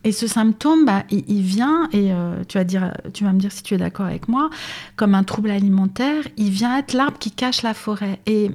et 0.04 0.12
ce 0.12 0.28
symptôme, 0.28 0.86
bah, 0.86 1.04
il, 1.10 1.42
vient, 1.42 1.88
et 1.94 2.12
tu, 2.48 2.58
vas 2.58 2.64
dire, 2.64 2.92
tu 3.14 3.24
vas 3.24 3.32
me 3.32 3.40
dire 3.40 3.52
si 3.52 3.64
tu 3.64 3.74
es 3.76 3.78
d'accord 3.78 4.08
avec 4.08 4.28
moi, 4.28 4.50
comme 4.96 5.16
un 5.16 5.24
trouble 5.24 5.52
alimentaire, 5.52 6.24
il 6.38 6.50
vient 6.50 6.78
être 6.78 6.94
l'arbre 6.94 7.18
qui 7.18 7.32
la 7.64 7.74
forêt. 7.74 8.20
Et 8.26 8.52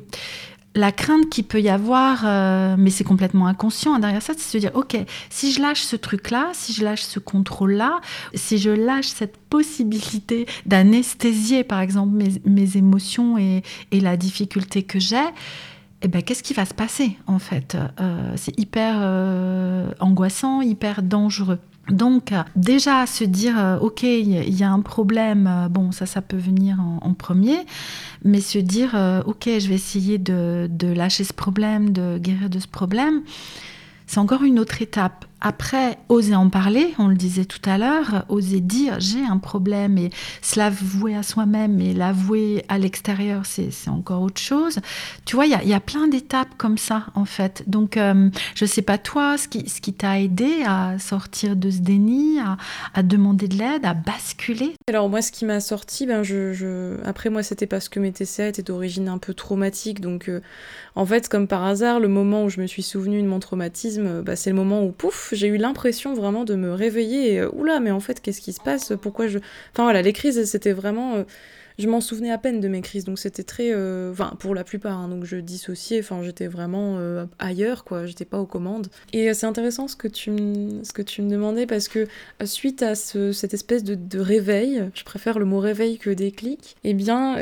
la 0.75 0.93
crainte 0.93 1.29
qu'il 1.29 1.45
peut 1.45 1.61
y 1.61 1.69
avoir, 1.69 2.23
euh, 2.25 2.77
mais 2.79 2.91
c'est 2.91 3.05
complètement 3.05 3.47
inconscient 3.47 3.95
hein, 3.95 3.99
derrière 3.99 4.23
ça, 4.23 4.35
c'est 4.37 4.39
de 4.39 4.53
se 4.53 4.59
dire, 4.59 4.71
ok, 4.75 4.97
si 5.29 5.53
je 5.53 5.61
lâche 5.61 5.83
ce 5.83 5.97
truc-là, 5.97 6.51
si 6.53 6.73
je 6.73 6.85
lâche 6.85 7.03
ce 7.03 7.19
contrôle-là, 7.19 8.01
si 8.35 8.59
je 8.59 8.71
lâche 8.71 9.09
cette 9.09 9.37
possibilité 9.37 10.47
d'anesthésier, 10.67 11.65
par 11.65 11.81
exemple, 11.81 12.15
mes, 12.45 12.77
émotions 12.77 13.37
et, 13.37 13.63
la 13.93 14.17
difficulté 14.17 14.85
que 14.85 15.01
j'ai, 15.01 15.17
eh 16.03 16.09
ben, 16.09 16.23
qu'est-ce 16.23 16.43
qui 16.43 16.55
va 16.55 16.65
se 16.65 16.73
passer 16.73 17.17
en 17.27 17.39
fait? 17.39 17.77
Euh, 18.01 18.33
C'est 18.37 18.59
hyper 18.59 18.95
euh, 19.01 19.91
angoissant, 19.99 20.63
hyper 20.63 21.03
dangereux. 21.03 21.59
Donc 21.91 22.33
déjà 22.57 23.07
se 23.07 23.25
dire, 23.25 23.59
euh, 23.59 23.79
ok, 23.79 24.03
il 24.03 24.55
y 24.55 24.63
a 24.63 24.71
un 24.71 24.81
problème, 24.81 25.47
euh, 25.47 25.69
bon, 25.69 25.93
ça, 25.93 26.07
ça 26.07 26.23
peut 26.23 26.37
venir 26.37 26.79
en, 26.81 27.15
premier, 27.15 27.59
mais 28.25 28.41
se 28.41 28.59
dire, 28.59 28.93
euh, 28.95 29.23
ok, 29.27 29.45
je 29.47 29.69
vais 29.69 29.75
essayer 29.75 30.19
de, 30.19 30.69
de, 30.71 30.89
lâcher 30.89 31.25
ce 31.25 31.33
problème, 31.33 31.91
de 31.91 32.19
guérir 32.19 32.49
de 32.49 32.59
ce 32.59 32.69
problème, 32.69 33.23
c'est 34.07 34.19
encore 34.19 34.43
une 34.43 34.59
autre 34.59 34.81
étape. 34.83 35.27
Après, 35.43 35.99
oser 36.11 36.35
en 36.35 36.51
parler, 36.51 36.95
on 36.99 37.09
le 37.09 37.15
disait 37.15 37.47
tout 37.47 37.63
à 37.65 37.79
l'heure, 37.79 38.27
oser 38.29 38.61
dire 38.61 39.01
j'ai 39.01 39.25
un 39.25 39.39
problème 39.39 39.97
et 39.97 40.11
se 40.43 40.59
l'avouer 40.59 41.17
à 41.17 41.23
soi-même 41.23 41.81
et 41.81 41.95
l'avouer 41.95 42.65
à 42.69 42.79
l'extérieur, 42.79 43.47
c'est 43.47 43.71
encore 43.89 44.23
autre 44.23 44.41
chose. 44.41 44.81
Tu 45.25 45.37
vois, 45.37 45.47
il 45.47 45.69
y, 45.69 45.75
a, 45.75 45.81
plein 45.81 46.09
d'étapes 46.09 46.57
comme 46.59 46.77
ça, 46.77 47.07
en 47.15 47.25
fait. 47.25 47.65
Donc, 47.67 47.97
euh, 47.97 48.29
je 48.55 48.67
sais 48.67 48.83
pas 48.83 48.99
toi, 48.99 49.37
ce 49.39 49.49
qui, 49.49 49.93
t'a 49.95 50.21
aidé 50.21 50.63
à 50.67 50.99
sortir 50.99 51.57
de 51.57 51.71
ce 51.71 51.79
déni, 51.79 52.39
à, 52.95 53.03
demander 53.03 53.49
de 53.49 53.57
l'aide, 53.57 53.85
à 53.87 53.95
basculer? 53.95 54.75
Alors, 54.89 55.09
moi, 55.09 55.23
ce 55.23 55.33
qui 55.33 55.47
m'a 55.47 55.61
sorti, 55.61 56.07
ben, 56.07 56.23
je, 56.23 56.97
après, 57.05 57.31
moi, 57.31 57.43
c'était 57.43 57.67
parce 57.67 57.89
que 57.89 57.99
mes 57.99 58.13
TCA 58.13 58.49
étaient 58.49 58.63
d'origine 58.63 59.09
un 59.09 59.19
peu 59.19 59.33
traumatique. 59.33 60.01
Donc, 60.01 60.29
euh, 60.29 60.41
en 60.95 61.07
fait, 61.07 61.29
comme 61.29 61.47
par 61.47 61.65
hasard, 61.65 61.99
le 61.99 62.09
moment 62.09 62.45
où 62.45 62.51
je 62.51 62.61
me 62.61 62.67
suis 62.67 62.83
souvenu 62.83 63.23
de 63.23 63.27
mon 63.27 63.41
traumatisme, 63.41 64.23
bah, 64.23 64.37
c'est 64.37 64.51
le 64.51 64.57
moment 64.57 64.85
où, 64.85 64.93
pouf, 64.93 65.30
j'ai 65.37 65.49
eu 65.49 65.57
l'impression 65.57 66.15
vraiment 66.15 66.45
de 66.45 66.55
me 66.55 66.73
réveiller 66.73 67.35
et 67.35 67.41
euh, 67.41 67.51
oula, 67.53 67.81
mais 67.81 67.91
en 67.91 68.01
fait, 68.01 68.21
qu'est-ce 68.21 68.41
qui 68.41 68.53
se 68.53 68.61
passe? 68.61 68.93
Pourquoi 69.01 69.29
je. 69.29 69.39
Enfin 69.73 69.85
voilà, 69.85 70.03
les 70.03 70.13
crises, 70.13 70.45
c'était 70.45 70.73
vraiment. 70.73 71.25
Je 71.81 71.89
m'en 71.89 72.03
souvenais 72.03 72.31
à 72.31 72.37
peine 72.37 72.61
de 72.61 72.69
mes 72.69 72.83
crises, 72.83 73.07
donc 73.07 73.19
c'était 73.19 73.43
très, 73.43 73.73
euh, 73.73 74.13
enfin 74.13 74.35
pour 74.39 74.55
la 74.55 74.65
plupart, 74.65 74.99
hein, 74.99 75.09
donc 75.09 75.25
je 75.25 75.37
dissociais, 75.39 76.01
enfin 76.01 76.23
j'étais 76.23 76.47
vraiment 76.47 76.99
euh, 76.99 77.25
ailleurs, 77.39 77.85
quoi, 77.85 78.05
j'étais 78.05 78.27
pas 78.27 78.39
aux 78.39 78.45
commandes. 78.45 78.89
Et 79.15 79.31
euh, 79.31 79.33
c'est 79.33 79.47
intéressant 79.47 79.89
ce 79.89 79.97
que 79.97 80.07
tu 80.07 80.31
me, 80.31 80.85
ce 80.85 80.93
que 80.93 81.01
tu 81.01 81.23
me 81.23 81.31
demandais 81.31 81.65
parce 81.65 81.89
que 81.89 82.07
suite 82.45 82.83
à 82.83 82.95
ce, 82.95 83.33
cette 83.33 83.55
espèce 83.55 83.83
de, 83.83 84.21
réveil, 84.21 84.91
je 84.93 85.05
préfère 85.05 85.39
le 85.39 85.47
mot 85.47 85.59
réveil 85.59 85.97
que 85.97 86.11
déclic, 86.11 86.77
eh 86.85 86.93
bien 86.93 87.37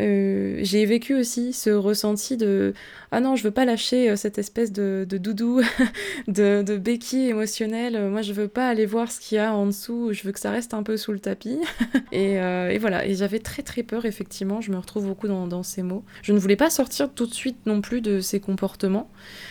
j'ai 0.62 0.87
vécu 0.87 1.16
aussi 1.16 1.52
ce 1.52 1.71
ressenti 1.71 2.37
de 2.37 2.75
ah 3.11 3.21
non 3.21 3.35
je 3.35 3.42
veux 3.42 3.50
pas 3.50 3.64
lâcher 3.64 4.14
cette 4.16 4.38
espèce 4.38 4.71
de, 4.71 5.04
doudou, 5.11 5.62
de, 6.28 6.62
de 6.62 6.76
béquille 6.76 7.28
émotionnelle, 7.30 8.09
moi 8.09 8.23
je 8.23 8.33
veux 8.33 8.47
pas 8.47 8.68
aller 8.68 8.87
voir 8.87 9.11
ce 9.11 9.18
qu'il 9.18 9.37
y 9.37 9.40
a 9.40 9.52
en 9.52 9.66
dessous, 9.66 10.12
je 10.12 10.23
veux 10.23 10.30
que 10.30 10.38
ça 10.38 10.52
reste 10.52 10.75
un 10.75 10.85
peu 10.85 10.97
sous 10.97 11.11
le 11.11 11.18
tapis. 11.18 11.59
et 12.12 12.78
voilà, 12.78 13.04
et 13.04 13.16
j'avais 13.16 13.40
très 13.40 13.62
très 13.62 13.83
peur 13.83 14.04
effectivement 14.04 14.27
effectivement, 14.28 14.61
je 14.61 14.70
me 14.70 14.76
retrouve 14.76 15.06
beaucoup 15.06 15.26
dans, 15.26 15.62
ces 15.62 15.82
mots. 15.82 16.04
Je 16.23 16.35
ne 16.35 16.38
voulais 16.38 16.56
pas 16.56 16.68
sortir 16.68 17.11
tout 17.11 17.26
de 17.26 17.32
suite 17.32 17.56
non 17.64 17.80
plus 17.80 18.02
de 18.02 18.20
ces 18.20 18.40
comportements 18.40 19.08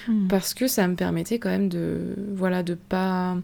hmm. 0.08 0.28
parce 0.28 0.54
que 0.54 0.68
ça 0.68 0.88
me 0.88 0.94
permettait 0.94 1.40
quand 1.40 1.50
même 1.50 1.68
de, 1.68 2.16
voilà, 2.36 2.62
de 2.62 2.76
pas, 2.76 3.38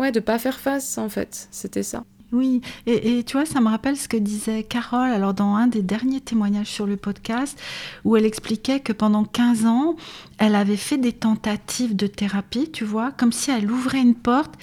ouais, 0.00 0.10
de 0.10 0.18
pas 0.18 0.40
faire 0.40 0.58
face 0.58 0.98
en 0.98 1.08
fait. 1.08 1.46
C'était 1.52 1.84
ça. 1.84 2.02
Oui, 2.32 2.62
et, 2.86 3.22
tu 3.22 3.36
vois, 3.36 3.46
ça 3.46 3.60
me 3.60 3.68
rappelle 3.68 3.96
ce 3.96 4.08
que 4.08 4.16
disait 4.16 4.64
Carole, 4.64 5.10
alors 5.10 5.32
dans 5.32 5.54
un 5.54 5.68
des 5.68 5.82
derniers 5.82 6.20
témoignages 6.20 6.66
sur 6.66 6.84
le 6.84 6.96
podcast, 6.96 7.56
où 8.04 8.16
elle 8.16 8.24
expliquait 8.24 8.80
que 8.80 8.92
pendant 8.92 9.24
15 9.24 9.66
ans, 9.66 9.94
elle 10.38 10.56
avait 10.56 10.76
fait 10.76 10.98
des 10.98 11.12
tentatives 11.12 11.94
de 11.94 12.08
thérapie, 12.08 12.72
tu 12.72 12.84
vois, 12.84 13.12
comme 13.12 13.30
si 13.30 13.52
elle 13.52 13.70
ouvrait 13.70 14.00
une 14.00 14.16
porte, 14.16 14.54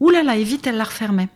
oulala, 0.00 0.22
là 0.22 0.34
là, 0.34 0.38
et 0.38 0.44
vite 0.44 0.66
elle 0.66 0.76
la 0.76 0.84
refermait. 0.84 1.30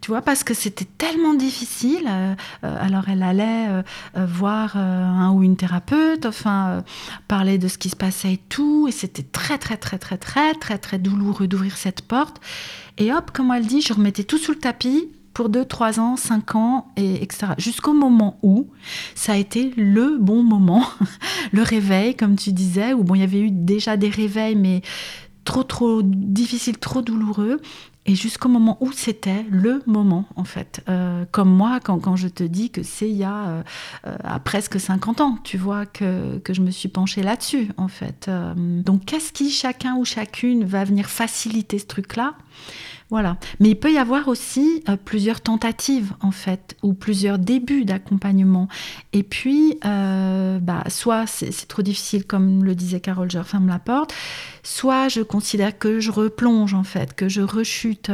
Tu 0.00 0.10
vois, 0.10 0.22
parce 0.22 0.44
que 0.44 0.54
c'était 0.54 0.84
tellement 0.84 1.34
difficile. 1.34 2.06
Euh, 2.06 2.34
euh, 2.64 2.76
alors, 2.80 3.08
elle 3.08 3.22
allait 3.22 3.68
euh, 3.68 3.82
voir 4.26 4.76
un 4.76 5.32
ou 5.32 5.42
une 5.42 5.56
thérapeute, 5.56 6.26
enfin, 6.26 6.84
parler 7.28 7.58
de 7.58 7.68
ce 7.68 7.78
qui 7.78 7.88
se 7.88 7.96
passait 7.96 8.34
et 8.34 8.40
tout. 8.48 8.86
Et 8.88 8.92
c'était 8.92 9.22
très, 9.22 9.58
très, 9.58 9.76
très, 9.76 9.98
très, 9.98 10.18
très, 10.18 10.54
très, 10.54 10.78
très 10.78 10.98
douloureux 10.98 11.46
d'ouvrir 11.46 11.76
cette 11.76 12.02
porte. 12.02 12.40
Et 12.98 13.12
hop, 13.12 13.30
comme 13.32 13.50
elle 13.52 13.66
dit, 13.66 13.80
je 13.80 13.92
remettais 13.92 14.24
tout 14.24 14.38
sous 14.38 14.52
le 14.52 14.58
tapis 14.58 15.08
pour 15.34 15.48
2, 15.48 15.64
3 15.64 16.00
ans, 16.00 16.16
5 16.16 16.54
ans, 16.54 16.86
et 16.96 17.22
etc. 17.22 17.52
Jusqu'au 17.58 17.92
moment 17.92 18.38
où 18.42 18.68
ça 19.16 19.32
a 19.32 19.36
été 19.36 19.72
le 19.76 20.16
bon 20.18 20.44
moment, 20.44 20.84
le 21.52 21.62
réveil, 21.62 22.14
comme 22.14 22.36
tu 22.36 22.52
disais, 22.52 22.94
où 22.94 23.02
bon, 23.02 23.16
il 23.16 23.20
y 23.20 23.24
avait 23.24 23.40
eu 23.40 23.50
déjà 23.50 23.96
des 23.96 24.08
réveils, 24.08 24.54
mais 24.54 24.82
trop, 25.44 25.64
trop 25.64 26.02
difficiles, 26.02 26.78
trop 26.78 27.02
douloureux. 27.02 27.60
Et 28.06 28.14
jusqu'au 28.14 28.48
moment 28.48 28.76
où 28.80 28.92
c'était 28.92 29.44
le 29.50 29.82
moment, 29.86 30.26
en 30.36 30.44
fait. 30.44 30.82
Euh, 30.88 31.24
comme 31.30 31.50
moi, 31.50 31.80
quand, 31.82 31.98
quand, 31.98 32.16
je 32.16 32.28
te 32.28 32.42
dis 32.42 32.70
que 32.70 32.82
c'est 32.82 33.08
il 33.08 33.16
y 33.16 33.24
a 33.24 33.46
euh, 33.46 33.62
euh, 34.06 34.16
à 34.22 34.38
presque 34.40 34.78
50 34.78 35.20
ans, 35.22 35.38
tu 35.42 35.56
vois, 35.56 35.86
que, 35.86 36.38
que 36.38 36.52
je 36.52 36.60
me 36.60 36.70
suis 36.70 36.88
penchée 36.88 37.22
là-dessus, 37.22 37.68
en 37.78 37.88
fait. 37.88 38.30
donc, 38.56 39.06
qu'est-ce 39.06 39.32
qui, 39.32 39.50
chacun 39.50 39.96
ou 39.96 40.04
chacune, 40.04 40.64
va 40.64 40.84
venir 40.84 41.08
faciliter 41.08 41.78
ce 41.78 41.86
truc-là? 41.86 42.34
Voilà. 43.10 43.36
Mais 43.60 43.70
il 43.70 43.74
peut 43.76 43.92
y 43.92 43.98
avoir 43.98 44.28
aussi 44.28 44.82
euh, 44.88 44.96
plusieurs 44.96 45.40
tentatives, 45.40 46.14
en 46.20 46.30
fait, 46.30 46.76
ou 46.82 46.94
plusieurs 46.94 47.38
débuts 47.38 47.84
d'accompagnement. 47.84 48.68
Et 49.12 49.22
puis, 49.22 49.78
euh, 49.84 50.58
bah, 50.58 50.84
soit 50.88 51.26
c'est 51.26 51.68
trop 51.68 51.82
difficile, 51.82 52.24
comme 52.24 52.64
le 52.64 52.74
disait 52.74 53.00
Carole, 53.00 53.30
je 53.30 53.38
referme 53.38 53.68
la 53.68 53.78
porte, 53.78 54.14
soit 54.62 55.08
je 55.08 55.20
considère 55.20 55.78
que 55.78 56.00
je 56.00 56.10
replonge, 56.10 56.74
en 56.74 56.82
fait, 56.82 57.14
que 57.14 57.28
je 57.28 57.42
rechute, 57.42 58.10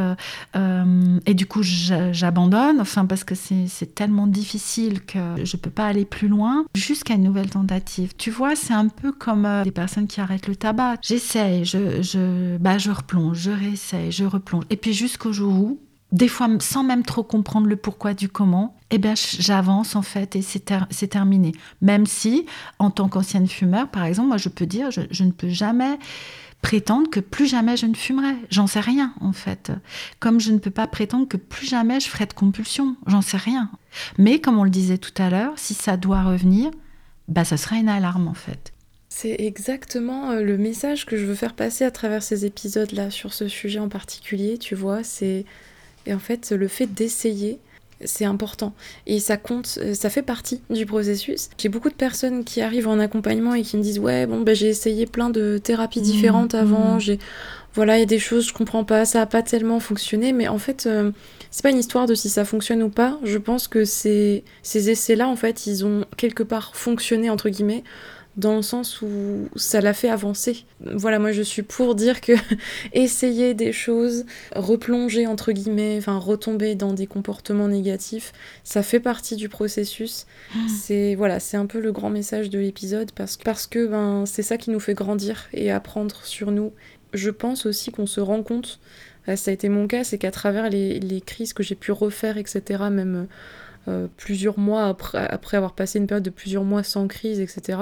euh, 0.57 1.19
et 1.27 1.35
du 1.35 1.47
coup, 1.47 1.63
j'abandonne, 1.63 2.81
enfin, 2.81 3.07
parce 3.07 3.25
que 3.25 3.35
c'est 3.35 3.95
tellement 3.95 4.27
difficile 4.27 5.03
que 5.03 5.45
je 5.45 5.57
ne 5.57 5.61
peux 5.61 5.71
pas 5.71 5.87
aller 5.87 6.05
plus 6.05 6.29
loin, 6.29 6.65
jusqu'à 6.75 7.15
une 7.15 7.23
nouvelle 7.23 7.51
tentative. 7.51 8.13
Tu 8.19 8.31
vois, 8.31 8.57
c'est 8.57 8.75
un 8.75 8.89
peu 8.89 9.13
comme 9.13 9.49
des 9.65 9.71
personnes 9.71 10.09
qui 10.09 10.21
arrêtent 10.21 10.49
le 10.49 10.57
tabac. 10.57 10.97
J'essaye, 11.03 11.65
je, 11.65 12.57
bah, 12.59 12.79
je 12.79 12.91
replonge, 12.91 13.39
je 13.39 13.51
réessaye, 13.51 14.11
je 14.11 14.25
replonge. 14.25 14.65
Puis 14.81 14.93
jusqu'au 14.93 15.33
jour 15.33 15.53
où, 15.53 15.81
des 16.13 16.29
fois 16.29 16.49
sans 16.61 16.83
même 16.83 17.05
trop 17.05 17.23
comprendre 17.23 17.67
le 17.67 17.77
pourquoi 17.77 18.15
du 18.15 18.29
comment, 18.29 18.77
eh 18.91 18.99
bien 18.99 19.15
j'avance 19.15 19.95
en 19.95 20.03
fait 20.03 20.37
et 20.37 20.43
c'est 20.43 21.09
terminé. 21.09 21.53
Même 21.81 22.07
si, 22.07 22.47
en 22.79 22.91
tant 22.91 23.09
qu'ancienne 23.09 23.47
fumeur, 23.47 23.89
par 23.89 24.05
exemple, 24.05 24.29
moi 24.29 24.37
je 24.37 24.49
peux 24.49 24.67
dire, 24.67 24.91
je, 24.91 25.25
ne 25.25 25.31
peux 25.31 25.49
jamais 25.49 25.99
prétendre 26.63 27.09
que 27.09 27.21
plus 27.21 27.47
jamais 27.47 27.77
je 27.77 27.87
ne 27.87 27.95
fumerai. 27.95 28.35
J'en 28.51 28.67
sais 28.67 28.81
rien 28.81 29.15
en 29.21 29.33
fait. 29.33 29.73
Comme 30.19 30.41
je 30.41 30.53
ne 30.53 30.59
peux 30.59 30.71
pas 30.71 30.87
prétendre 30.87 31.29
que 31.29 31.37
plus 31.37 31.67
jamais 31.67 32.01
je 32.01 32.09
ferai 32.09 32.27
de 32.27 32.33
compulsion. 32.33 32.97
J'en 33.07 33.23
sais 33.23 33.37
rien. 33.37 33.71
Mais 34.19 34.41
comme 34.41 34.59
on 34.59 34.65
le 34.65 34.71
disait 34.71 34.99
tout 34.99 35.23
à 35.23 35.31
l'heure, 35.31 35.53
si 35.57 35.75
ça 35.75 35.97
doit 35.97 36.23
revenir, 36.23 36.71
bah 37.29 37.45
ça 37.45 37.57
sera 37.57 37.77
une 37.77 37.89
alarme 37.89 38.27
en 38.27 38.35
fait. 38.35 38.73
C'est 39.13 39.35
exactement 39.41 40.31
euh, 40.31 40.41
le 40.41 40.57
message 40.57 41.05
que 41.05 41.17
je 41.17 41.27
veux 41.27 41.35
faire 41.35 41.55
passer 41.55 41.85
à 41.85 41.91
travers 41.91 42.23
ces 42.23 42.47
épisodes-là 42.47 43.11
sur 43.11 43.35
ce 43.35 43.49
sujet 43.49 43.81
en 43.81 43.89
particulier, 43.89 44.57
tu 44.57 44.77
vois, 44.77 45.03
c'est 45.03 45.45
et 46.07 46.15
en 46.15 46.21
fait 46.21 46.53
le 46.53 46.69
fait 46.69 46.87
d'essayer, 46.87 47.59
c'est 48.05 48.25
important 48.25 48.73
et 49.09 49.19
ça 49.19 49.37
compte, 49.37 49.79
euh, 49.83 49.95
ça 49.95 50.11
fait 50.11 50.23
partie 50.23 50.63
du 50.71 50.87
processus. 50.87 51.51
J'ai 51.59 51.69
beaucoup 51.69 51.91
de 51.91 51.95
personnes 51.95 52.45
qui 52.45 52.63
arrivent 52.63 52.87
en 52.87 53.01
accompagnement 53.01 53.53
et 53.55 53.63
qui 53.63 53.77
me 53.77 53.83
disent 53.83 53.99
ouais 53.99 54.27
bon 54.27 54.43
ben 54.43 54.55
j'ai 54.55 54.69
essayé 54.69 55.07
plein 55.07 55.29
de 55.29 55.59
thérapies 55.59 56.01
mmh, 56.01 56.05
différentes 56.05 56.55
avant, 56.55 56.95
mmh. 56.95 57.01
j'ai 57.01 57.19
voilà 57.75 57.97
il 57.97 58.01
y 58.01 58.05
a 58.05 58.07
des 58.07 58.21
choses 58.21 58.47
je 58.47 58.55
comprends 58.55 58.85
pas, 58.85 59.05
ça 59.05 59.21
a 59.23 59.27
pas 59.27 59.43
tellement 59.43 59.81
fonctionné, 59.81 60.33
mais 60.33 60.47
en 60.47 60.59
fait 60.59 60.87
euh, 60.87 61.11
c'est 61.51 61.65
pas 61.65 61.71
une 61.71 61.79
histoire 61.79 62.07
de 62.07 62.15
si 62.15 62.29
ça 62.29 62.45
fonctionne 62.45 62.81
ou 62.81 62.91
pas. 62.91 63.19
Je 63.25 63.39
pense 63.39 63.67
que 63.67 63.85
ces 63.85 64.45
ces 64.63 64.89
essais-là 64.89 65.27
en 65.27 65.37
fait 65.37 65.67
ils 65.67 65.85
ont 65.85 66.05
quelque 66.17 66.45
part 66.45 66.77
fonctionné 66.77 67.29
entre 67.29 67.49
guillemets 67.49 67.83
dans 68.37 68.57
le 68.57 68.63
sens 68.63 69.03
où 69.03 69.49
ça 69.57 69.81
l'a 69.81 69.93
fait 69.93 70.09
avancer. 70.09 70.65
Voilà, 70.81 71.19
moi 71.19 71.33
je 71.33 71.43
suis 71.43 71.63
pour 71.63 71.95
dire 71.95 72.21
que 72.21 72.33
essayer 72.93 73.55
des 73.55 73.73
choses, 73.73 74.25
replonger 74.55 75.27
entre 75.27 75.53
guillemets, 75.53 75.97
enfin 75.99 76.19
retomber 76.19 76.75
dans 76.75 76.93
des 76.93 77.07
comportements 77.07 77.69
négatifs, 77.69 78.33
ça 78.65 78.83
fait 78.83 79.01
partie 79.01 79.37
du 79.37 79.49
processus. 79.49 80.27
Hmm. 80.55 80.69
C'est 80.69 81.15
voilà, 81.15 81.41
c'est 81.41 81.57
un 81.57 81.67
peu 81.67 81.81
le 81.81 81.93
grand 81.93 82.11
message 82.11 82.51
de 82.51 82.59
l'épisode 82.59 83.13
parce, 83.13 83.37
parce 83.37 83.67
que 83.67 83.87
ben 83.87 84.25
c'est 84.27 84.43
ça 84.43 84.57
qui 84.57 84.71
nous 84.71 84.81
fait 84.81 84.95
grandir 84.95 85.49
et 85.53 85.71
apprendre 85.71 86.25
sur 86.25 86.51
nous. 86.51 86.73
Je 87.13 87.31
pense 87.31 87.67
aussi 87.67 87.91
qu'on 87.91 88.07
se 88.07 88.21
rend 88.21 88.43
compte, 88.45 88.79
ça 89.27 89.51
a 89.51 89.55
été 89.55 89.69
mon 89.69 89.87
cas, 89.87 90.05
c'est 90.05 90.19
qu'à 90.19 90.31
travers 90.31 90.71
les, 90.71 91.01
les 91.01 91.21
crises 91.21 91.53
que 91.53 91.63
j'ai 91.63 91.75
pu 91.75 91.93
refaire, 91.93 92.37
etc., 92.37 92.85
même 92.91 93.27
euh, 93.89 94.09
plusieurs 94.17 94.59
mois 94.59 94.87
après, 94.87 95.57
avoir 95.57 95.75
passé 95.75 95.99
une 95.99 96.07
période 96.07 96.25
de 96.25 96.31
plusieurs 96.31 96.65
mois 96.65 96.83
sans 96.83 97.09
crise, 97.09 97.41
etc., 97.41 97.79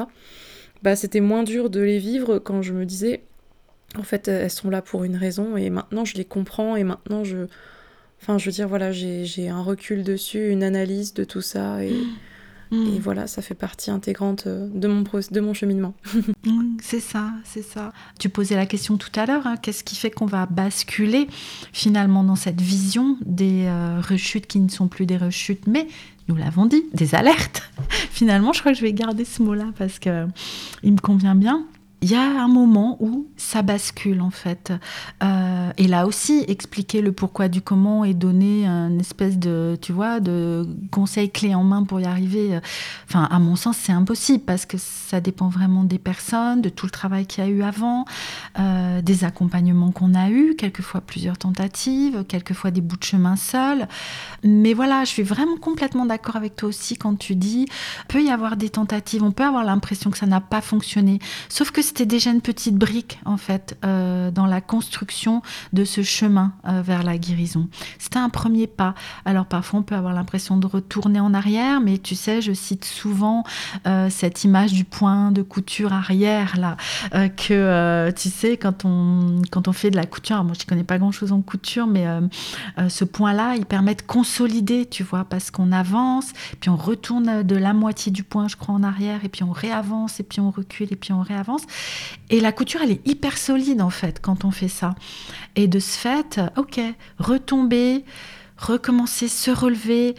bah, 0.82 0.94
c'était 0.94 1.20
moins 1.20 1.42
dur 1.42 1.70
de 1.70 1.80
les 1.80 1.98
vivre 1.98 2.38
quand 2.38 2.62
je 2.62 2.72
me 2.72 2.86
disais, 2.86 3.22
en 3.96 4.04
fait, 4.04 4.28
elles 4.28 4.50
sont 4.50 4.70
là 4.70 4.80
pour 4.80 5.04
une 5.04 5.16
raison 5.16 5.56
et 5.56 5.70
maintenant 5.70 6.04
je 6.04 6.14
les 6.14 6.24
comprends 6.24 6.76
et 6.76 6.84
maintenant 6.84 7.24
je... 7.24 7.46
Enfin, 8.20 8.36
je 8.38 8.46
veux 8.46 8.52
dire, 8.52 8.68
voilà, 8.68 8.90
j'ai 8.92 9.48
un 9.48 9.62
recul 9.62 10.02
dessus, 10.02 10.50
une 10.50 10.62
analyse 10.62 11.14
de 11.14 11.24
tout 11.24 11.40
ça 11.40 11.84
et... 11.84 11.94
Mm. 12.70 12.86
Et 12.94 12.98
voilà, 12.98 13.26
ça 13.26 13.42
fait 13.42 13.54
partie 13.54 13.90
intégrante 13.90 14.46
euh, 14.46 14.68
de 14.72 14.88
mon, 14.88 15.02
de 15.02 15.40
mon 15.40 15.54
cheminement. 15.54 15.94
c'est 16.82 17.00
ça, 17.00 17.30
c'est 17.44 17.62
ça. 17.62 17.92
Tu 18.18 18.28
posais 18.28 18.56
la 18.56 18.66
question 18.66 18.96
tout 18.96 19.10
à 19.16 19.26
l'heure, 19.26 19.46
hein, 19.46 19.56
qu'est-ce 19.56 19.84
qui 19.84 19.96
fait 19.96 20.10
qu'on 20.10 20.26
va 20.26 20.46
basculer 20.46 21.28
finalement 21.72 22.24
dans 22.24 22.36
cette 22.36 22.60
vision 22.60 23.16
des 23.24 23.66
euh, 23.66 24.00
rechutes 24.00 24.46
qui 24.46 24.60
ne 24.60 24.68
sont 24.68 24.88
plus 24.88 25.06
des 25.06 25.16
rechutes, 25.16 25.66
mais 25.66 25.86
nous 26.28 26.36
l'avons 26.36 26.66
dit, 26.66 26.84
des 26.92 27.14
alertes? 27.14 27.62
finalement, 28.10 28.52
je 28.52 28.60
crois 28.60 28.72
que 28.72 28.78
je 28.78 28.82
vais 28.82 28.92
garder 28.92 29.24
ce 29.24 29.42
mot-là 29.42 29.66
parce 29.78 29.98
que 29.98 30.26
il 30.82 30.92
me 30.92 30.98
convient 30.98 31.34
bien 31.34 31.64
il 32.00 32.10
y 32.10 32.14
a 32.14 32.22
un 32.22 32.46
moment 32.46 32.96
où 33.00 33.26
ça 33.36 33.62
bascule 33.62 34.20
en 34.20 34.30
fait. 34.30 34.72
Euh, 35.22 35.72
et 35.76 35.88
là 35.88 36.06
aussi, 36.06 36.44
expliquer 36.46 37.00
le 37.00 37.10
pourquoi 37.10 37.48
du 37.48 37.60
comment 37.60 38.04
et 38.04 38.14
donner 38.14 38.66
un 38.66 38.98
espèce 38.98 39.36
de, 39.36 39.76
tu 39.80 39.92
vois, 39.92 40.20
de 40.20 40.66
conseil 40.92 41.30
clé 41.30 41.54
en 41.56 41.64
main 41.64 41.82
pour 41.82 42.00
y 42.00 42.04
arriver. 42.04 42.54
Euh, 42.54 42.60
enfin, 43.08 43.24
à 43.30 43.38
mon 43.40 43.56
sens, 43.56 43.76
c'est 43.76 43.92
impossible 43.92 44.44
parce 44.44 44.64
que 44.64 44.76
ça 44.78 45.20
dépend 45.20 45.48
vraiment 45.48 45.82
des 45.82 45.98
personnes, 45.98 46.62
de 46.62 46.68
tout 46.68 46.86
le 46.86 46.90
travail 46.90 47.26
qu'il 47.26 47.42
y 47.42 47.46
a 47.46 47.50
eu 47.50 47.62
avant, 47.62 48.04
euh, 48.60 49.02
des 49.02 49.24
accompagnements 49.24 49.90
qu'on 49.90 50.14
a 50.14 50.30
eu, 50.30 50.54
quelquefois 50.56 51.00
plusieurs 51.00 51.36
tentatives, 51.36 52.24
quelquefois 52.28 52.70
des 52.70 52.80
bouts 52.80 52.96
de 52.96 53.04
chemin 53.04 53.34
seuls. 53.34 53.88
Mais 54.44 54.72
voilà, 54.72 55.02
je 55.02 55.10
suis 55.10 55.22
vraiment 55.24 55.56
complètement 55.56 56.06
d'accord 56.06 56.36
avec 56.36 56.54
toi 56.54 56.68
aussi 56.68 56.96
quand 56.96 57.16
tu 57.16 57.34
dis, 57.34 57.66
peut 58.06 58.22
y 58.22 58.30
avoir 58.30 58.56
des 58.56 58.70
tentatives, 58.70 59.24
on 59.24 59.32
peut 59.32 59.44
avoir 59.44 59.64
l'impression 59.64 60.10
que 60.10 60.18
ça 60.18 60.26
n'a 60.26 60.40
pas 60.40 60.60
fonctionné, 60.60 61.18
sauf 61.48 61.72
que 61.72 61.82
c'était 61.88 62.04
déjà 62.04 62.30
une 62.30 62.42
petite 62.42 62.76
brique, 62.76 63.18
en 63.24 63.38
fait, 63.38 63.78
euh, 63.82 64.30
dans 64.30 64.44
la 64.44 64.60
construction 64.60 65.40
de 65.72 65.86
ce 65.86 66.02
chemin 66.02 66.52
euh, 66.66 66.82
vers 66.82 67.02
la 67.02 67.16
guérison. 67.16 67.68
C'était 67.98 68.18
un 68.18 68.28
premier 68.28 68.66
pas. 68.66 68.94
Alors 69.24 69.46
parfois, 69.46 69.80
on 69.80 69.82
peut 69.82 69.94
avoir 69.94 70.12
l'impression 70.12 70.58
de 70.58 70.66
retourner 70.66 71.18
en 71.18 71.32
arrière, 71.32 71.80
mais 71.80 71.96
tu 71.96 72.14
sais, 72.14 72.42
je 72.42 72.52
cite 72.52 72.84
souvent 72.84 73.42
euh, 73.86 74.10
cette 74.10 74.44
image 74.44 74.74
du 74.74 74.84
point 74.84 75.32
de 75.32 75.40
couture 75.40 75.94
arrière, 75.94 76.58
là, 76.58 76.76
que, 77.28 78.10
tu 78.10 78.28
sais, 78.28 78.58
quand 78.58 78.84
on, 78.84 79.40
quand 79.50 79.66
on 79.66 79.72
fait 79.72 79.90
de 79.90 79.96
la 79.96 80.04
couture, 80.04 80.44
moi, 80.44 80.52
je 80.58 80.64
ne 80.64 80.68
connais 80.68 80.84
pas 80.84 80.98
grand-chose 80.98 81.32
en 81.32 81.40
couture, 81.40 81.86
mais 81.86 82.06
ce 82.88 83.04
point-là, 83.04 83.54
il 83.56 83.64
permet 83.64 83.94
de 83.94 84.02
consolider, 84.02 84.84
tu 84.84 85.02
vois, 85.02 85.24
parce 85.24 85.50
qu'on 85.50 85.72
avance, 85.72 86.32
puis 86.60 86.68
on 86.68 86.76
retourne 86.76 87.42
de 87.42 87.56
la 87.56 87.72
moitié 87.72 88.12
du 88.12 88.24
point, 88.24 88.46
je 88.46 88.56
crois, 88.56 88.74
en 88.74 88.82
arrière, 88.82 89.24
et 89.24 89.28
puis 89.28 89.42
on 89.42 89.52
réavance, 89.52 90.20
et 90.20 90.22
puis 90.22 90.40
on 90.40 90.50
recule, 90.50 90.88
et 90.90 90.96
puis 90.96 91.12
on 91.12 91.22
réavance. 91.22 91.62
Et 92.30 92.40
la 92.40 92.52
couture, 92.52 92.80
elle 92.82 92.92
est 92.92 93.06
hyper 93.08 93.38
solide 93.38 93.80
en 93.80 93.90
fait 93.90 94.20
quand 94.20 94.44
on 94.44 94.50
fait 94.50 94.68
ça. 94.68 94.94
Et 95.56 95.66
de 95.66 95.78
ce 95.78 95.98
fait, 95.98 96.40
ok, 96.56 96.80
retomber, 97.18 98.04
recommencer, 98.58 99.28
se 99.28 99.50
relever, 99.50 100.14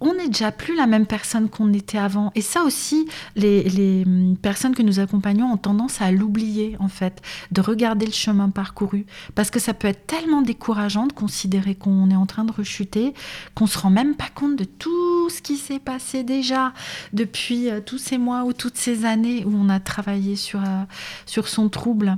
on 0.00 0.14
n'est 0.14 0.28
déjà 0.28 0.52
plus 0.52 0.76
la 0.76 0.86
même 0.86 1.06
personne 1.06 1.48
qu'on 1.48 1.72
était 1.72 1.98
avant. 1.98 2.30
Et 2.34 2.40
ça 2.40 2.62
aussi, 2.62 3.08
les, 3.34 4.04
hum, 4.06 4.36
personnes 4.40 4.74
que 4.74 4.82
nous 4.82 5.00
accompagnons 5.00 5.52
ont 5.52 5.56
tendance 5.56 6.00
à 6.00 6.12
l'oublier, 6.12 6.76
en 6.78 6.88
fait, 6.88 7.20
de 7.50 7.60
regarder 7.60 8.06
le 8.06 8.12
chemin 8.12 8.50
parcouru. 8.50 9.06
Parce 9.34 9.50
que 9.50 9.58
ça 9.58 9.74
peut 9.74 9.88
être 9.88 10.06
tellement 10.06 10.42
décourageant 10.42 11.06
de 11.06 11.12
considérer 11.12 11.74
qu'on 11.74 12.10
est 12.10 12.16
en 12.16 12.26
train 12.26 12.44
de 12.44 12.52
rechuter, 12.52 13.14
qu'on 13.54 13.66
se 13.66 13.78
rend 13.78 13.90
même 13.90 14.14
pas 14.14 14.28
compte 14.34 14.56
de 14.56 14.64
tout 14.64 15.17
ce 15.28 15.42
qui 15.42 15.56
s'est 15.56 15.78
passé 15.78 16.22
déjà 16.22 16.72
depuis 17.12 17.70
euh, 17.70 17.80
tous 17.84 17.98
ces 17.98 18.18
mois 18.18 18.44
ou 18.44 18.52
toutes 18.52 18.76
ces 18.76 19.04
années 19.04 19.44
où 19.44 19.52
on 19.54 19.68
a 19.68 19.80
travaillé 19.80 20.36
sur, 20.36 20.60
euh, 20.60 20.82
sur 21.26 21.48
son 21.48 21.68
trouble. 21.68 22.16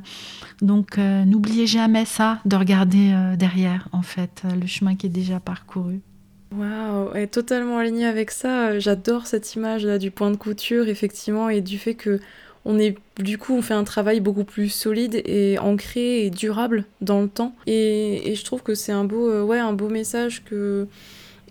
Donc, 0.63 0.99
euh, 0.99 1.25
n'oubliez 1.25 1.67
jamais 1.67 2.05
ça, 2.05 2.39
de 2.45 2.57
regarder 2.57 3.15
derrière, 3.39 3.89
en 3.93 4.03
fait, 4.03 4.43
le 4.61 4.67
chemin 4.67 4.95
qui 4.95 5.07
est 5.07 5.11
déjà 5.11 5.41
parcouru. 5.41 6.01
Waouh, 6.55 7.15
est 7.15 7.29
totalement 7.29 7.79
alignée 7.79 8.07
avec 8.07 8.31
ça. 8.31 8.79
J'adore 8.79 9.27
cette 9.27 9.55
image 9.55 9.87
là 9.87 9.99
du 9.99 10.11
point 10.11 10.31
de 10.31 10.37
couture, 10.37 10.89
effectivement, 10.89 11.49
et 11.49 11.61
du 11.61 11.79
fait 11.79 11.95
que 11.95 12.21
on 12.67 12.79
est 12.79 12.99
du 13.19 13.39
coup 13.39 13.55
on 13.55 13.63
fait 13.63 13.73
un 13.73 13.85
travail 13.85 14.21
beaucoup 14.21 14.45
plus 14.45 14.69
solide 14.69 15.23
et 15.25 15.59
ancré 15.59 16.27
et 16.27 16.31
durable 16.31 16.85
dans 17.01 17.23
le 17.23 17.29
temps. 17.29 17.55
Et, 17.67 18.35
je 18.35 18.45
trouve 18.45 18.63
que 18.63 18.75
c'est 18.75 18.93
un 18.93 19.05
beau, 19.05 19.45
ouais, 19.45 19.59
un 19.59 19.73
beau 19.73 19.89
message 19.89 20.45
que 20.45 20.89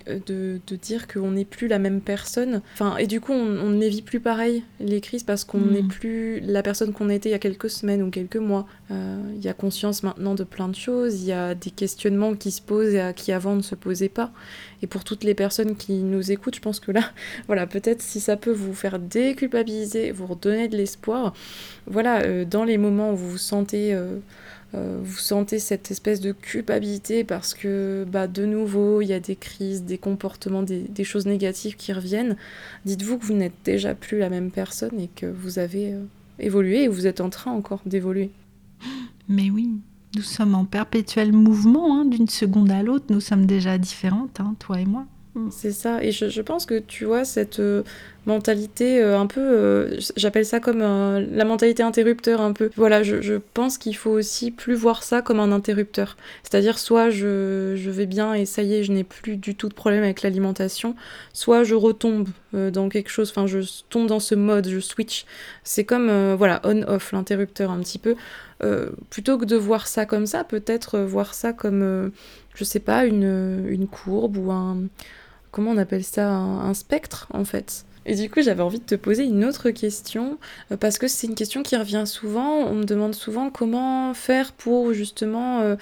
de, 0.07 0.59
de 0.65 0.75
dire 0.75 1.07
qu'on 1.07 1.31
n'est 1.31 1.45
plus 1.45 1.67
la 1.67 1.79
même 1.79 2.01
personne. 2.01 2.61
Enfin, 2.73 2.97
et 2.97 3.07
du 3.07 3.21
coup, 3.21 3.33
on, 3.33 3.59
on 3.59 3.69
ne 3.69 3.85
vit 3.87 4.01
plus 4.01 4.19
pareil 4.19 4.63
les 4.79 5.01
crises 5.01 5.23
parce 5.23 5.43
qu'on 5.43 5.59
n'est 5.59 5.83
mm. 5.83 5.87
plus 5.87 6.39
la 6.41 6.63
personne 6.63 6.93
qu'on 6.93 7.09
était 7.09 7.29
il 7.29 7.31
y 7.33 7.35
a 7.35 7.39
quelques 7.39 7.69
semaines 7.69 8.01
ou 8.01 8.09
quelques 8.09 8.37
mois. 8.37 8.65
Euh, 8.91 9.21
il 9.35 9.43
y 9.43 9.47
a 9.47 9.53
conscience 9.53 10.03
maintenant 10.03 10.35
de 10.35 10.43
plein 10.43 10.67
de 10.67 10.75
choses, 10.75 11.21
il 11.21 11.27
y 11.27 11.31
a 11.31 11.53
des 11.53 11.69
questionnements 11.69 12.35
qui 12.35 12.51
se 12.51 12.61
posent 12.61 12.95
et 12.95 13.11
qui 13.15 13.31
avant 13.31 13.55
ne 13.55 13.61
se 13.61 13.75
posaient 13.75 14.09
pas. 14.09 14.31
Et 14.81 14.87
pour 14.87 15.03
toutes 15.03 15.23
les 15.23 15.35
personnes 15.35 15.75
qui 15.75 15.93
nous 15.93 16.31
écoutent, 16.31 16.55
je 16.55 16.61
pense 16.61 16.79
que 16.79 16.91
là, 16.91 17.11
voilà, 17.47 17.67
peut-être 17.67 18.01
si 18.01 18.19
ça 18.19 18.37
peut 18.37 18.51
vous 18.51 18.73
faire 18.73 18.99
déculpabiliser, 18.99 20.11
vous 20.11 20.25
redonner 20.25 20.67
de 20.67 20.77
l'espoir, 20.77 21.33
voilà, 21.85 22.21
euh, 22.23 22.45
dans 22.45 22.63
les 22.63 22.77
moments 22.77 23.13
où 23.13 23.15
vous 23.15 23.31
vous 23.31 23.37
sentez... 23.37 23.93
Euh, 23.93 24.17
euh, 24.75 24.99
vous 25.01 25.17
sentez 25.17 25.57
cette 25.57 25.89
espèce 25.89 26.21
de 26.21 26.31
culpabilité 26.31 27.23
parce 27.23 27.55
que 27.55 28.05
bah, 28.07 28.27
de 28.27 28.45
nouveau 28.45 29.01
il 29.01 29.07
y 29.07 29.13
a 29.13 29.19
des 29.19 29.35
crises, 29.35 29.83
des 29.83 29.97
comportements, 29.97 30.61
des, 30.61 31.03
choses 31.03 31.25
négatives 31.25 31.75
qui 31.75 31.91
reviennent, 31.91 32.37
dites-vous 32.85 33.17
que 33.17 33.25
vous 33.25 33.33
n'êtes 33.33 33.55
déjà 33.63 33.95
plus 33.95 34.19
la 34.19 34.29
même 34.29 34.51
personne 34.51 34.99
et 34.99 35.09
que 35.15 35.25
vous 35.25 35.57
avez 35.57 35.93
euh, 35.93 36.03
évolué 36.37 36.83
et 36.83 36.87
vous 36.87 37.07
êtes 37.07 37.19
en 37.19 37.31
train 37.31 37.51
encore 37.51 37.81
d'évoluer. 37.87 38.29
Mais 39.27 39.49
oui, 39.49 39.71
nous 40.15 40.21
sommes 40.21 40.53
en 40.53 40.65
perpétuel 40.65 41.33
mouvement, 41.33 41.99
hein, 41.99 42.05
d'une 42.05 42.27
seconde 42.27 42.71
à 42.71 42.83
l'autre, 42.83 43.05
nous 43.09 43.21
sommes 43.21 43.47
déjà 43.47 43.79
différentes, 43.79 44.39
hein, 44.39 44.55
toi 44.59 44.79
et 44.79 44.85
moi. 44.85 45.05
Mm. 45.39 45.49
C'est 45.51 45.71
ça, 45.71 46.03
et 46.03 46.11
je, 46.11 46.41
pense 46.41 46.65
que 46.65 46.79
tu 46.79 47.05
vois 47.05 47.23
cette 47.23 47.59
euh, 47.59 47.83
mentalité 48.25 49.01
euh, 49.01 49.17
un 49.17 49.25
peu, 49.25 49.39
euh, 49.39 49.99
j'appelle 50.17 50.45
ça 50.45 50.59
comme 50.59 50.79
la 50.79 51.45
mentalité 51.45 51.83
interrupteur 51.83 52.41
un 52.41 52.51
peu. 52.51 52.69
Voilà, 52.75 53.03
je, 53.03 53.35
pense 53.53 53.77
qu'il 53.77 53.95
faut 53.95 54.11
aussi 54.11 54.51
plus 54.51 54.73
voir 54.73 55.03
ça 55.03 55.21
comme 55.21 55.39
un 55.39 55.51
interrupteur. 55.51 56.17
C'est-à-dire 56.43 56.77
soit 56.77 57.09
je, 57.09 57.89
vais 57.89 58.05
bien 58.05 58.33
et 58.33 58.45
ça 58.45 58.63
y 58.63 58.75
est, 58.75 58.83
je 58.83 58.91
n'ai 58.91 59.03
plus 59.03 59.37
du 59.37 59.55
tout 59.55 59.69
de 59.69 59.73
problème 59.73 60.03
avec 60.03 60.21
l'alimentation, 60.21 60.95
soit 61.33 61.63
je 61.63 61.75
retombe 61.75 62.27
dans 62.53 62.89
quelque 62.89 63.09
chose, 63.09 63.29
enfin 63.29 63.47
je 63.47 63.59
tombe 63.89 64.07
dans 64.07 64.19
ce 64.19 64.35
mode, 64.35 64.67
je 64.67 64.79
switch. 64.79 65.25
C'est 65.63 65.83
comme, 65.83 66.33
voilà, 66.35 66.61
on-off, 66.63 67.11
l'interrupteur 67.11 67.71
un 67.71 67.79
petit 67.79 67.99
peu. 67.99 68.15
plutôt 69.09 69.37
que 69.37 69.45
de 69.45 69.55
voir 69.55 69.87
ça 69.87 70.05
comme 70.05 70.25
ça, 70.25 70.43
peut-être 70.43 70.99
voir 70.99 71.33
ça 71.33 71.53
comme, 71.53 72.11
je 72.55 72.63
sais 72.63 72.79
pas, 72.79 73.05
une, 73.05 73.65
une 73.69 73.87
courbe 73.87 74.37
ou 74.37 74.51
un 74.51 74.77
comment 75.51 75.71
on 75.71 75.77
appelle 75.77 76.03
ça, 76.03 76.29
un, 76.29 76.73
spectre 76.73 77.27
en 77.31 77.45
fait. 77.45 77.85
Et 78.05 78.15
du 78.15 78.29
coup, 78.29 78.41
j'avais 78.41 78.63
envie 78.63 78.79
de 78.79 78.85
te 78.85 78.95
poser 78.95 79.25
une 79.25 79.45
autre 79.45 79.69
question, 79.69 80.37
euh, 80.71 80.77
parce 80.77 80.97
que 80.97 81.07
c'est 81.07 81.27
une 81.27 81.35
question 81.35 81.63
qui 81.63 81.75
revient 81.75 82.05
souvent. 82.05 82.55
On 82.65 82.75
me 82.75 82.85
demande 82.85 83.13
souvent 83.13 83.49
comment 83.49 84.13
faire 84.13 84.53
pour 84.53 84.93
justement 84.93 85.61
euh, 85.61 85.75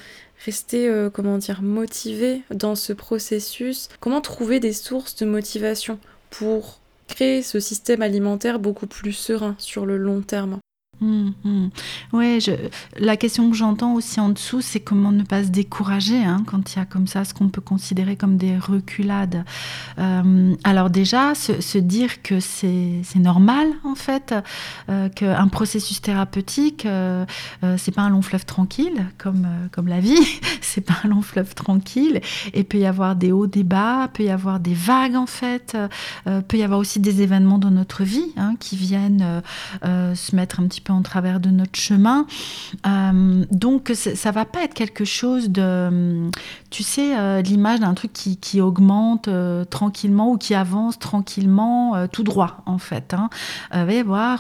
rester, 0.46 0.90
euh, 0.90 1.10
comment 1.10 1.38
dire, 1.38 1.62
motivé 1.62 2.42
dans 2.54 2.76
ce 2.76 2.92
processus. 2.92 3.88
Comment 4.00 4.22
trouver 4.22 4.60
des 4.60 4.74
sources 4.74 5.16
de 5.16 5.26
motivation 5.26 6.00
pour 6.30 6.80
créer 7.08 7.42
ce 7.42 7.60
système 7.60 8.02
alimentaire 8.02 8.60
beaucoup 8.60 8.88
plus 8.88 9.14
serein 9.14 9.56
sur 9.58 9.86
le 9.86 9.98
long 9.98 10.22
terme? 10.22 10.60
Hum, 11.00 11.34
hum. 11.46 11.70
Ouais, 12.12 12.40
la 12.98 13.18
question 13.18 13.52
que 13.52 13.56
j'entends 13.56 13.94
aussi 13.94 14.20
en 14.20 14.30
dessous, 14.30 14.62
c'est 14.62 14.80
comment 14.80 15.12
ne 15.12 15.22
pas 15.22 15.44
se 15.44 15.50
décourager 15.50 16.24
hein, 16.24 16.44
quand 16.48 16.74
il 16.74 16.80
y 16.80 16.82
a 16.82 16.86
comme 16.86 17.06
ça 17.06 17.24
ce 17.24 17.36
qu'on 17.36 17.50
peut 17.50 17.62
considérer 17.62 18.16
comme 18.16 18.38
des 18.38 18.58
reculades. 18.58 19.46
Euh, 20.00 20.56
alors 20.64 20.90
déjà, 20.90 21.36
se, 21.36 21.78
dire 21.78 22.24
que 22.24 22.40
c'est 22.40 23.04
normal 23.16 23.68
en 23.84 23.94
fait, 23.94 24.34
euh, 24.90 25.10
qu'un 25.10 25.48
processus 25.50 26.02
thérapeutique, 26.02 26.88
euh, 26.88 27.26
c'est 27.78 27.94
pas 27.94 28.02
un 28.02 28.10
long 28.10 28.24
fleuve 28.24 28.46
tranquille 28.46 29.06
comme 29.20 29.48
comme 29.72 29.88
la 29.88 30.00
vie, 30.00 30.18
c'est 30.62 30.82
pas 30.82 30.96
un 31.04 31.10
long 31.10 31.22
fleuve 31.22 31.54
tranquille. 31.54 32.22
Et 32.54 32.64
peut 32.64 32.80
y 32.80 32.88
avoir 32.88 33.16
des 33.16 33.32
hauts, 33.32 33.48
des 33.48 33.64
bas, 33.64 34.10
peut 34.12 34.24
y 34.24 34.30
avoir 34.30 34.60
des 34.60 34.74
vagues 34.74 35.16
en 35.16 35.28
fait, 35.28 35.78
peut 36.26 36.58
y 36.58 36.64
avoir 36.64 36.80
aussi 36.80 37.00
des 37.00 37.22
événements 37.22 37.60
dans 37.60 37.72
notre 37.72 38.04
vie 38.04 38.34
hein, 38.36 38.56
qui 38.60 38.76
viennent 38.76 39.44
se 39.84 40.36
mettre 40.36 40.60
un 40.60 40.68
petit 40.68 40.82
peu 40.82 40.87
en 40.90 41.02
travers 41.02 41.40
de 41.40 41.50
notre 41.50 41.78
chemin. 41.80 42.26
Euh, 42.86 43.46
donc 43.52 43.92
ça 43.94 44.32
va 44.32 44.46
pas 44.46 44.64
être 44.64 44.74
quelque 44.74 45.06
chose 45.06 45.50
de, 45.50 46.30
tu 46.70 46.84
sais, 46.84 47.18
euh, 47.18 47.42
l'image 47.42 47.80
d'un 47.80 47.94
truc 47.94 48.14
qui, 48.14 48.62
augmente 48.62 49.28
euh, 49.28 49.66
tranquillement 49.66 50.32
ou 50.32 50.38
qui 50.38 50.56
avance 50.56 50.98
tranquillement 50.98 52.08
tout 52.12 52.24
droit 52.24 52.62
en 52.66 52.78
fait. 52.78 53.14
Hein. 53.14 53.30
va 53.72 53.94
y 53.94 54.00
avoir, 54.00 54.40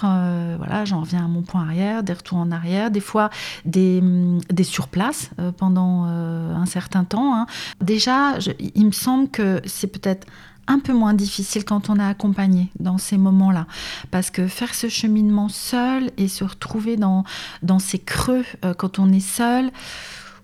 voilà, 0.57 0.85
j'en 0.85 1.01
reviens 1.01 1.25
à 1.25 1.27
mon 1.27 1.41
point 1.41 1.61
arrière, 1.61 2.03
des 2.03 2.13
retours 2.13 2.37
en 2.39 2.51
arrière, 2.51 2.89
des 2.91 2.99
fois 2.99 3.29
des, 3.65 4.01
des 4.49 4.63
surplaces 4.63 5.29
pendant 5.57 6.03
un 6.05 6.65
certain 6.65 7.03
temps. 7.03 7.35
Hein. 7.35 7.45
Déjà, 7.81 8.37
il 8.75 8.85
me 8.85 8.91
semble 8.91 9.29
que 9.29 9.61
c'est 9.65 9.87
peut-être 9.87 10.27
un 10.67 10.79
peu 10.79 10.93
moins 10.93 11.13
difficile 11.13 11.65
quand 11.65 11.89
on 11.89 11.97
est 11.97 12.03
accompagné 12.03 12.69
dans 12.79 12.97
ces 12.97 13.17
moments-là. 13.17 13.67
Parce 14.11 14.29
que 14.29 14.47
faire 14.47 14.73
ce 14.73 14.89
cheminement 14.89 15.49
seul 15.49 16.11
et 16.17 16.27
se 16.27 16.43
retrouver 16.43 16.97
dans, 16.97 17.23
dans 17.63 17.79
ces 17.79 17.99
creux 17.99 18.45
euh, 18.65 18.73
quand 18.73 18.99
on 18.99 19.11
est 19.11 19.19
seul, 19.19 19.71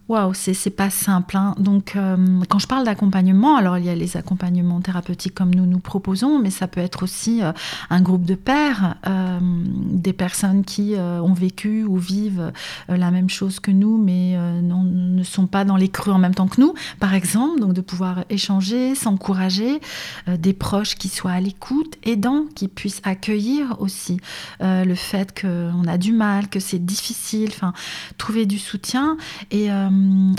Waouh, 0.10 0.34
c'est 0.34 0.70
pas 0.70 0.89
simple. 0.89 1.38
Hein. 1.38 1.56
Donc, 1.58 1.96
euh, 1.96 2.18
quand 2.50 2.60
je 2.60 2.68
parle 2.68 2.84
d'accompagnement, 2.84 3.56
alors 3.56 3.78
il 3.78 3.86
y 3.86 3.89
a 3.89 3.96
les 3.96 4.18
accompagnements 4.18 4.82
thérapeutiques 4.82 5.34
comme 5.34 5.56
nous 5.56 5.66
nous 5.66 5.80
proposons, 5.80 6.39
mais 6.39 6.50
ça 6.50 6.68
peut 6.68 6.82
être 6.82 7.04
aussi 7.04 7.42
euh, 7.42 7.54
un 7.89 8.02
groupe 8.02 8.26
de 8.26 8.36
pairs, 8.36 8.96
euh, 9.08 9.39
des 9.42 10.12
personnes 10.12 10.66
qui 10.66 10.96
ont 10.98 11.34
vécu 11.34 11.86
ou 11.86 11.98
vivent 11.98 12.52
la 12.89 13.12
même 13.12 13.30
chose 13.30 13.60
que 13.60 13.72
nous, 13.72 13.98
mais 13.98 14.38
ne 14.62 15.24
sont 15.24 15.48
pas 15.48 15.63
dans 15.63 15.78
les 15.78 15.88
creux 15.88 16.12
en 16.12 16.18
même 16.18 16.36
temps 16.36 16.48
que 16.48 16.60
nous, 16.60 16.74
par 17.00 17.13
exemple. 17.13 17.60
Donc, 17.60 17.74
de 17.74 17.82
pouvoir 17.82 18.26
échanger, 18.30 18.96
s'encourager, 18.96 19.80
des 20.28 20.54
proches 20.54 20.96
qui 20.96 21.08
soient 21.08 21.32
à 21.32 21.39
l'écoute, 21.39 21.96
aidants, 22.04 22.46
qui 22.56 22.68
puissent 22.68 23.02
accueillir 23.04 23.78
aussi 23.80 24.20
le 24.60 24.96
fait 24.96 25.39
qu'on 25.39 25.88
a 25.88 25.98
du 25.98 26.12
mal, 26.12 26.50
que 26.50 26.60
c'est 26.60 26.84
difficile, 26.84 27.50
enfin, 27.50 27.74
trouver 28.18 28.46
du 28.46 28.60
soutien 28.60 29.18
et 29.52 29.70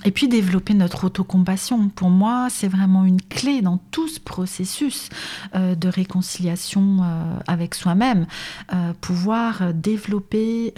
et 0.04 0.10
puis 0.10 0.28
développer 0.28 0.74
notre 0.74 1.04
autocompassion. 1.04 1.88
Pour 1.88 2.10
moi, 2.10 2.48
c'est 2.50 2.68
vraiment 2.68 3.04
une 3.04 3.20
clé 3.20 3.62
dans 3.62 3.78
tout 3.90 4.08
ce 4.08 4.20
processus 4.20 5.08
euh, 5.54 5.74
de 5.74 5.88
réconciliation 5.88 6.98
euh, 7.02 7.38
avec 7.46 7.74
soi-même. 7.74 8.26
Euh, 8.72 8.92
pouvoir 9.00 9.72
développer 9.74 10.74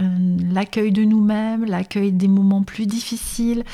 l'accueil 0.50 0.92
de 0.92 1.04
nous-mêmes, 1.04 1.64
l'accueil 1.64 2.12
des 2.12 2.28
moments 2.28 2.62
plus 2.62 2.86
difficiles, 2.86 3.64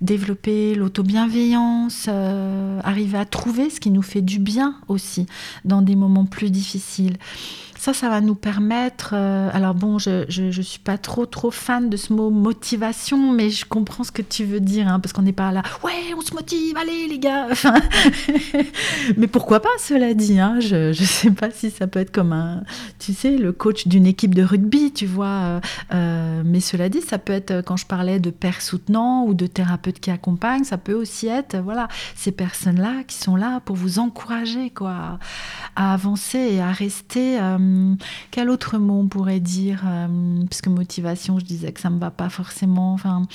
développer 0.00 0.74
l'auto-bienveillance, 0.74 2.08
arriver 2.82 3.18
à 3.18 3.24
trouver 3.24 3.70
ce 3.70 3.80
qui 3.80 3.90
nous 3.90 4.02
fait 4.02 4.22
du 4.22 4.38
bien 4.38 4.76
aussi 4.88 5.26
dans 5.64 5.82
des 5.82 5.96
moments 5.96 6.26
plus 6.26 6.50
difficiles. 6.50 7.16
Ça, 7.84 7.92
ça 7.92 8.08
va 8.08 8.22
nous 8.22 8.34
permettre. 8.34 9.10
Euh, 9.12 9.50
alors 9.52 9.74
bon, 9.74 9.98
je, 9.98 10.24
je, 10.30 10.62
suis 10.62 10.78
pas 10.78 10.96
trop 10.96 11.26
trop 11.26 11.50
fan 11.50 11.90
de 11.90 11.98
ce 11.98 12.14
mot 12.14 12.30
motivation, 12.30 13.30
mais 13.30 13.50
je 13.50 13.66
comprends 13.66 14.04
ce 14.04 14.10
que 14.10 14.22
tu 14.22 14.46
veux 14.46 14.60
dire, 14.60 14.88
hein, 14.88 15.00
parce 15.00 15.12
qu'on 15.12 15.20
n'est 15.20 15.34
pas 15.34 15.52
là. 15.52 15.62
Ouais, 15.82 16.14
on 16.16 16.22
se 16.22 16.32
motive, 16.32 16.78
allez 16.78 17.08
les 17.08 17.18
gars. 17.18 17.48
Mais 19.18 19.26
pourquoi 19.26 19.60
pas 19.60 19.68
Cela 19.78 20.14
dit, 20.14 20.40
hein, 20.40 20.60
je 20.60 20.88
ne 20.88 20.92
sais 20.94 21.30
pas 21.30 21.50
si 21.50 21.70
ça 21.70 21.86
peut 21.86 21.98
être 22.00 22.10
comme 22.10 22.32
un, 22.32 22.62
tu 22.98 23.12
sais, 23.12 23.36
le 23.36 23.52
coach 23.52 23.86
d'une 23.86 24.06
équipe 24.06 24.34
de 24.34 24.42
rugby, 24.42 24.90
tu 24.90 25.04
vois. 25.04 25.26
Euh, 25.26 25.60
euh, 25.92 26.42
mais 26.42 26.60
cela 26.60 26.88
dit, 26.88 27.02
ça 27.02 27.18
peut 27.18 27.34
être 27.34 27.62
quand 27.66 27.76
je 27.76 27.84
parlais 27.84 28.18
de 28.18 28.30
père 28.30 28.62
soutenant 28.62 29.26
ou 29.26 29.34
de 29.34 29.46
thérapeute 29.46 30.00
qui 30.00 30.10
accompagne, 30.10 30.64
ça 30.64 30.78
peut 30.78 30.94
aussi 30.94 31.26
être, 31.26 31.58
voilà, 31.58 31.88
ces 32.16 32.32
personnes-là 32.32 33.02
qui 33.06 33.18
sont 33.18 33.36
là 33.36 33.60
pour 33.60 33.76
vous 33.76 33.98
encourager, 33.98 34.70
quoi, 34.70 35.18
à 35.76 35.92
avancer 35.92 36.38
et 36.38 36.62
à 36.62 36.72
rester. 36.72 37.38
Quel 38.30 38.50
autre 38.50 38.78
mot 38.78 39.00
on 39.00 39.08
pourrait 39.08 39.40
dire 39.40 39.82
euh, 39.86 40.44
Puisque 40.48 40.68
motivation, 40.68 41.38
je 41.38 41.44
disais 41.44 41.72
que 41.72 41.80
ça 41.80 41.90
me 41.90 41.98
va 41.98 42.10
pas 42.10 42.28
forcément. 42.28 42.92
Enfin. 42.92 43.26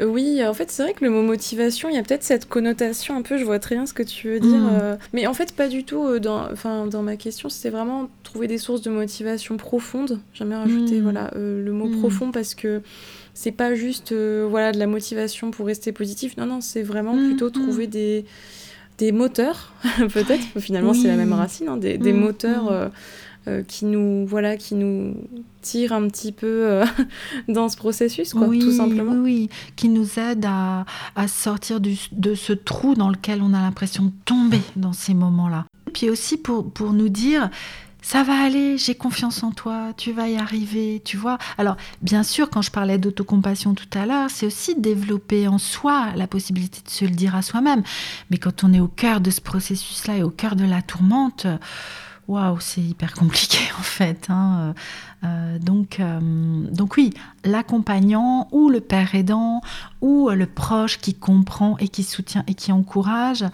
Oui, 0.00 0.44
en 0.46 0.54
fait, 0.54 0.70
c'est 0.70 0.84
vrai 0.84 0.94
que 0.94 1.04
le 1.04 1.10
mot 1.10 1.22
motivation, 1.22 1.88
il 1.88 1.96
y 1.96 1.98
a 1.98 2.02
peut-être 2.02 2.22
cette 2.22 2.48
connotation 2.48 3.16
un 3.16 3.22
peu, 3.22 3.38
je 3.38 3.44
vois 3.44 3.58
très 3.58 3.74
bien 3.74 3.86
ce 3.86 3.92
que 3.92 4.04
tu 4.04 4.28
veux 4.28 4.40
dire, 4.40 4.60
mm. 4.60 4.78
euh, 4.80 4.96
mais 5.12 5.26
en 5.26 5.34
fait, 5.34 5.52
pas 5.52 5.66
du 5.68 5.84
tout. 5.84 6.20
Dans, 6.20 6.50
enfin, 6.50 6.86
dans 6.86 7.02
ma 7.02 7.16
question, 7.16 7.48
c'était 7.48 7.70
vraiment 7.70 8.08
trouver 8.22 8.46
des 8.46 8.58
sources 8.58 8.82
de 8.82 8.90
motivation 8.90 9.56
profondes. 9.56 10.20
J'aimerais 10.32 10.58
rajouter 10.58 11.00
voilà, 11.00 11.30
le 11.34 11.72
mot 11.72 11.88
profond 11.88 12.30
parce 12.30 12.54
que 12.54 12.82
c'est 13.34 13.52
pas 13.52 13.74
juste 13.74 14.14
voilà, 14.14 14.70
de 14.72 14.78
la 14.78 14.86
motivation 14.86 15.50
pour 15.50 15.66
rester 15.66 15.90
positif. 15.90 16.36
Non, 16.36 16.46
non, 16.46 16.60
c'est 16.60 16.82
vraiment 16.82 17.14
plutôt 17.14 17.50
trouver 17.50 17.88
des 17.88 18.24
des 19.02 19.10
moteurs, 19.10 19.72
peut-être, 20.12 20.60
finalement 20.60 20.94
c'est 20.94 21.08
la 21.08 21.16
même 21.16 21.32
racine, 21.32 21.68
hein, 21.68 21.76
des, 21.76 21.98
mm, 21.98 22.16
moteurs 22.16 22.64
mm. 22.64 22.68
Euh, 22.70 22.88
euh, 23.48 23.62
qui 23.66 23.86
nous 23.86 24.24
voilà 24.24 24.56
qui 24.56 24.76
nous 24.76 25.16
tirent 25.62 25.92
un 25.92 26.06
petit 26.06 26.30
peu 26.30 26.46
euh, 26.46 26.84
dans 27.48 27.68
ce 27.68 27.76
processus 27.76 28.34
quoi 28.34 28.46
tout 28.46 28.70
simplement. 28.70 29.14
oui, 29.14 29.48
qui 29.74 29.88
nous 29.88 30.20
aident 30.20 30.44
à, 30.46 30.84
à 31.16 31.26
sortir 31.26 31.80
du, 31.80 31.98
de 32.12 32.36
ce 32.36 32.52
trou 32.52 32.94
dans 32.94 33.08
lequel 33.08 33.42
on 33.42 33.52
a 33.52 33.60
l'impression 33.60 34.04
de 34.04 34.12
tomber 34.24 34.60
dans 34.76 34.92
ces 34.92 35.12
moments 35.12 35.48
là 35.48 35.66
puis 35.92 36.08
aussi 36.08 36.36
pour, 36.36 36.70
pour 36.70 36.92
nous 36.92 37.08
dire 37.08 37.50
ça 38.02 38.24
va 38.24 38.42
aller, 38.42 38.76
j'ai 38.78 38.96
confiance 38.96 39.42
en 39.44 39.52
toi, 39.52 39.92
tu 39.96 40.12
vas 40.12 40.28
y 40.28 40.36
arriver, 40.36 41.00
tu 41.04 41.16
vois. 41.16 41.38
Alors, 41.56 41.76
bien 42.02 42.24
sûr, 42.24 42.50
quand 42.50 42.60
je 42.60 42.72
parlais 42.72 42.98
d'autocompassion 42.98 43.74
tout 43.74 43.88
à 43.94 44.06
l'heure, 44.06 44.28
c'est 44.28 44.44
aussi 44.44 44.74
développer 44.74 45.46
en 45.46 45.58
soi 45.58 46.08
la 46.16 46.26
possibilité 46.26 46.80
de 46.84 46.90
se 46.90 47.04
le 47.04 47.12
dire 47.12 47.36
à 47.36 47.42
soi-même. 47.42 47.82
Mais 48.30 48.38
quand 48.38 48.64
on 48.64 48.72
est 48.74 48.80
au 48.80 48.88
cœur 48.88 49.20
de 49.20 49.30
ce 49.30 49.40
processus-là 49.40 50.16
et 50.18 50.22
au 50.24 50.30
cœur 50.30 50.56
de 50.56 50.64
la 50.64 50.82
tourmente, 50.82 51.46
waouh, 52.26 52.58
c'est 52.60 52.80
hyper 52.80 53.14
compliqué 53.14 53.58
en 53.78 53.82
fait. 53.82 54.26
Hein. 54.28 54.74
Euh, 55.24 55.58
donc, 55.58 56.00
euh, 56.00 56.18
donc 56.20 56.96
oui, 56.96 57.10
l'accompagnant 57.44 58.48
ou 58.50 58.68
le 58.68 58.80
père 58.80 59.14
aidant 59.14 59.60
ou 60.00 60.28
le 60.30 60.46
proche 60.46 60.98
qui 60.98 61.14
comprend 61.14 61.76
et 61.78 61.88
qui 61.88 62.02
soutient 62.02 62.42
et 62.48 62.54
qui 62.54 62.72
encourage. 62.72 63.44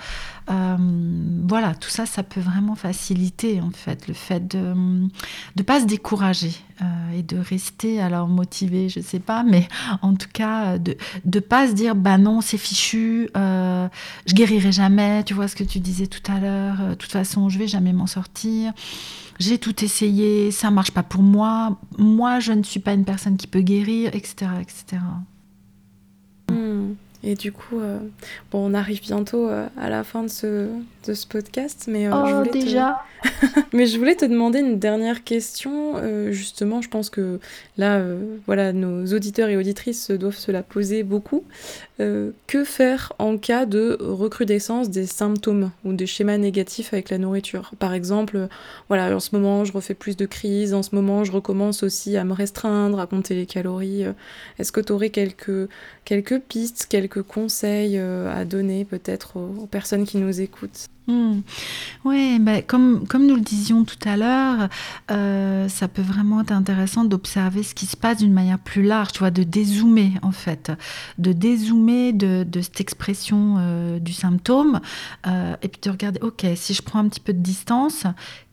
Euh, 0.51 0.77
voilà, 1.47 1.75
tout 1.75 1.91
ça, 1.91 2.07
ça 2.07 2.23
peut 2.23 2.41
vraiment 2.41 2.75
faciliter 2.75 3.61
en 3.61 3.71
fait 3.71 4.09
le 4.09 4.15
fait 4.15 4.49
de 4.49 4.75
ne 5.57 5.63
pas 5.63 5.81
se 5.81 5.85
décourager 5.85 6.53
et 7.13 7.23
de 7.25 7.37
rester 7.37 8.01
alors 8.01 8.29
motivé, 8.29 8.89
je 8.89 9.01
sais 9.01 9.19
pas, 9.19 9.43
mais 9.43 9.67
en 10.01 10.15
tout 10.15 10.29
cas 10.33 10.79
de 10.79 10.97
ne 11.25 11.41
pas 11.41 11.67
se 11.67 11.73
dire 11.73 11.97
bah 11.97 12.19
non 12.19 12.41
c'est 12.41 12.57
fichu, 12.57 13.29
je 13.35 14.35
guérirai 14.35 14.73
jamais. 14.73 15.23
Tu 15.25 15.35
vois 15.35 15.49
ce 15.49 15.57
que 15.57 15.65
tu 15.65 15.81
disais 15.81 16.07
tout 16.07 16.33
à 16.33 16.39
l'heure. 16.39 16.77
De 16.91 16.95
toute 16.95 17.11
façon, 17.13 17.49
je 17.49 17.59
vais 17.59 17.67
jamais 17.67 17.93
m'en 17.93 18.07
sortir 18.07 18.73
j'ai 19.39 19.59
tout 19.59 19.85
essayé, 19.85 20.51
ça 20.51 20.71
marche 20.71 20.91
pas 20.91 21.03
pour 21.03 21.23
moi, 21.23 21.79
moi 21.97 22.41
je 22.41 22.53
ne 22.53 22.63
suis 22.63 22.81
pas 22.81 22.93
une 22.93 23.05
personne 23.05 23.37
qui 23.37 23.47
peut 23.47 23.61
guérir, 23.61 24.15
etc. 24.15 24.47
etc. 24.61 24.99
Et 27.25 27.35
du 27.35 27.51
coup, 27.51 27.81
euh, 27.81 27.99
bon, 28.53 28.71
on 28.71 28.75
arrive 28.75 29.03
bientôt 29.03 29.49
euh, 29.49 29.67
à 29.77 29.91
la 29.91 30.05
fin 30.05 30.23
de 30.23 30.29
ce, 30.29 30.69
de 31.07 31.15
ce 31.15 31.27
podcast, 31.27 31.87
mais 31.89 32.07
euh, 32.07 32.13
oh, 32.45 32.51
déjà. 32.51 33.03
mais 33.73 33.87
je 33.87 33.99
voulais 33.99 34.15
te 34.15 34.25
demander 34.25 34.61
une 34.61 34.79
dernière 34.79 35.25
question. 35.25 35.97
justement, 36.31 36.81
je 36.81 36.89
pense 36.89 37.11
que 37.11 37.41
là, 37.77 38.01
voilà, 38.47 38.73
nos 38.73 39.05
auditeurs 39.07 39.49
et 39.49 39.57
auditrices 39.57 40.13
doivent 40.13 40.37
se 40.37 40.53
la 40.53 40.63
poser 40.63 41.03
beaucoup. 41.03 41.45
Que 41.99 42.65
faire 42.65 43.13
en 43.19 43.39
cas 43.39 43.67
de 43.67 43.99
recrudescence 44.01 44.89
des 44.89 45.07
symptômes 45.07 45.73
ou 45.85 45.93
des 45.93 46.07
schémas 46.07 46.39
négatifs 46.39 46.93
avec 46.93 47.11
la 47.11 47.19
nourriture? 47.19 47.73
Par 47.79 47.93
exemple, 47.93 48.49
voilà, 48.89 49.15
en 49.15 49.21
ce 49.21 49.35
moment, 49.35 49.65
je 49.65 49.73
refais 49.73 49.95
plus 49.95 50.17
de 50.17 50.25
crises. 50.25 50.75
En 50.75 50.83
ce 50.83 50.95
moment, 50.95 51.25
je 51.25 51.33
recommence 51.33 51.83
aussi 51.83 52.17
à 52.17 52.25
me 52.25 52.33
restreindre, 52.33 53.01
à 53.01 53.07
compter 53.07 53.35
les 53.35 53.47
calories. 53.47 54.05
Est-ce 54.59 54.71
que 54.71 54.81
tu 54.81 54.93
aurais 54.93 55.11
quelques 55.11 55.69
quelques 56.09 56.41
pistes, 56.41 56.87
quelques 56.89 57.23
conseils 57.23 57.99
euh, 57.99 58.33
à 58.35 58.47
donner 58.47 58.87
peut-être 58.87 59.37
aux, 59.37 59.67
personnes 59.67 60.07
qui 60.07 60.17
nous 60.17 60.41
écoutent? 60.41 60.89
Hmm. 61.09 61.41
Oui, 62.05 62.39
bah, 62.39 62.63
comme, 62.63 63.05
nous 63.19 63.35
le 63.35 63.41
disions 63.41 63.85
tout 63.85 63.99
à 64.05 64.17
l'heure, 64.17 64.69
euh, 65.11 65.69
ça 65.69 65.89
peut 65.89 66.03
vraiment 66.03 66.43
être 66.43 66.53
intéressant 66.53 67.05
d'observer 67.05 67.63
ce 67.63 67.75
qui 67.75 67.87
se 67.87 67.97
passe 67.97 68.19
d'une 68.19 68.33
manière 68.33 68.59
plus 68.59 68.83
large, 68.83 69.13
tu 69.13 69.21
vois, 69.21 69.31
de 69.31 69.43
dézoomer 69.43 70.13
en 70.23 70.33
fait, 70.33 70.71
de 71.19 71.33
dézoomer 71.33 72.13
de, 72.13 72.47
cette 72.61 72.81
expression 72.81 73.57
euh, 73.59 73.99
du 73.99 74.13
symptôme, 74.13 74.81
et 75.27 75.69
puis 75.69 75.81
de 75.83 75.91
regarder, 75.91 76.21
ok, 76.21 76.47
si 76.55 76.75
je 76.75 76.83
prends 76.83 77.01
un 77.01 77.09
petit 77.09 77.21
peu 77.21 77.33
de 77.33 77.39
distance, 77.39 78.05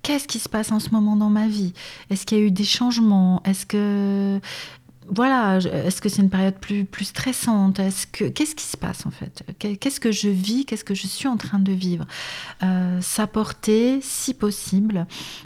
qu'est-ce 0.01 0.27
qui 0.27 0.39
se 0.39 0.49
passe 0.49 0.71
en 0.71 0.79
ce 0.79 0.89
moment 0.89 1.15
dans 1.15 1.29
ma 1.29 1.47
vie? 1.47 1.73
Est-ce 2.09 2.25
qu'il 2.25 2.37
y 2.37 2.41
a 2.41 2.43
eu 2.43 2.51
des 2.51 2.63
changements? 2.63 3.41
Est-ce 3.43 3.65
que 3.65 4.39
voilà, 5.07 5.57
est-ce 5.57 6.01
que 6.01 6.09
c'est 6.09 6.21
une 6.21 6.29
période 6.29 6.55
plus, 6.55 6.87
stressante? 7.01 7.79
Est-ce 7.79 8.07
que 8.07 8.25
qu'est-ce 8.25 8.55
qui 8.55 8.65
se 8.65 8.77
passe 8.77 9.05
en 9.05 9.11
fait? 9.11 9.43
Qu'est-ce 9.59 9.99
que 9.99 10.11
je 10.11 10.29
vis? 10.29 10.65
Qu'est-ce 10.65 10.83
que 10.83 10.95
je 10.95 11.07
suis 11.07 11.27
en 11.27 11.37
train 11.37 11.59
de 11.59 11.71
vivre? 11.71 12.05
Euh, 12.63 12.99
S'apporter, 13.01 13.99
si 14.01 14.33
possible, 14.33 15.05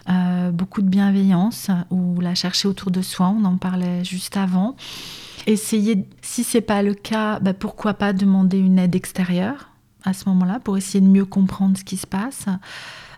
euh, 0.10 0.52
beaucoup 0.52 0.82
de 0.82 0.88
bienveillance 0.88 1.70
ou 1.90 2.22
la 2.22 2.36
chercher 2.36 2.68
autour 2.68 2.92
de 2.92 3.02
soi. 3.02 3.28
On 3.28 3.44
en 3.46 3.58
parlait 3.58 4.04
juste 4.04 4.38
avant. 4.38 4.76
Essayer, 5.46 6.06
si 6.22 6.44
c'est 6.44 6.62
pas 6.62 6.82
le 6.82 6.94
cas, 6.94 7.40
bah, 7.40 7.54
pourquoi 7.54 7.94
pas 7.94 8.14
demander 8.14 8.60
une 8.60 8.80
aide 8.80 8.96
extérieure 8.96 9.70
à 10.04 10.14
ce 10.14 10.28
moment-là 10.30 10.60
pour 10.60 10.78
essayer 10.78 11.02
de 11.02 11.10
mieux 11.10 11.26
comprendre 11.26 11.78
ce 11.78 11.84
qui 11.84 11.98
se 11.98 12.08
passe. 12.08 12.46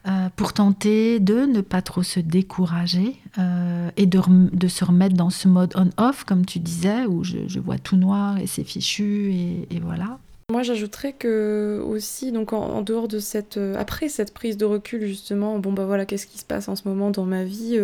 Euh, 0.07 0.29
pour 0.35 0.53
tenter 0.53 1.19
de 1.19 1.45
ne 1.45 1.61
pas 1.61 1.83
trop 1.83 2.01
se 2.01 2.19
décourager 2.19 3.17
euh, 3.37 3.91
et 3.97 4.07
de, 4.07 4.67
se 4.67 4.83
remettre 4.83 5.15
dans 5.15 5.29
ce 5.29 5.47
mode 5.47 5.73
on-off, 5.75 6.23
comme 6.23 6.43
tu 6.43 6.57
disais, 6.57 7.05
où 7.05 7.23
je, 7.23 7.59
vois 7.59 7.77
tout 7.77 7.97
noir 7.97 8.39
et 8.39 8.47
c'est 8.47 8.63
fichu 8.63 9.31
et, 9.69 9.79
voilà. 9.79 10.17
Moi, 10.49 10.63
j'ajouterais 10.63 11.13
que 11.13 11.83
aussi, 11.87 12.31
donc 12.31 12.51
en, 12.51 12.81
dehors 12.81 13.07
de 13.07 13.19
cette, 13.19 13.57
euh, 13.57 13.75
après 13.77 14.09
cette 14.09 14.33
prise 14.33 14.57
de 14.57 14.65
recul 14.65 15.05
justement, 15.05 15.59
bon 15.59 15.71
bah 15.71 15.85
voilà, 15.85 16.07
qu'est-ce 16.07 16.25
qui 16.25 16.39
se 16.39 16.45
passe 16.45 16.67
en 16.67 16.75
ce 16.75 16.87
moment 16.87 17.11
dans 17.11 17.25
ma 17.25 17.43
vie 17.43 17.79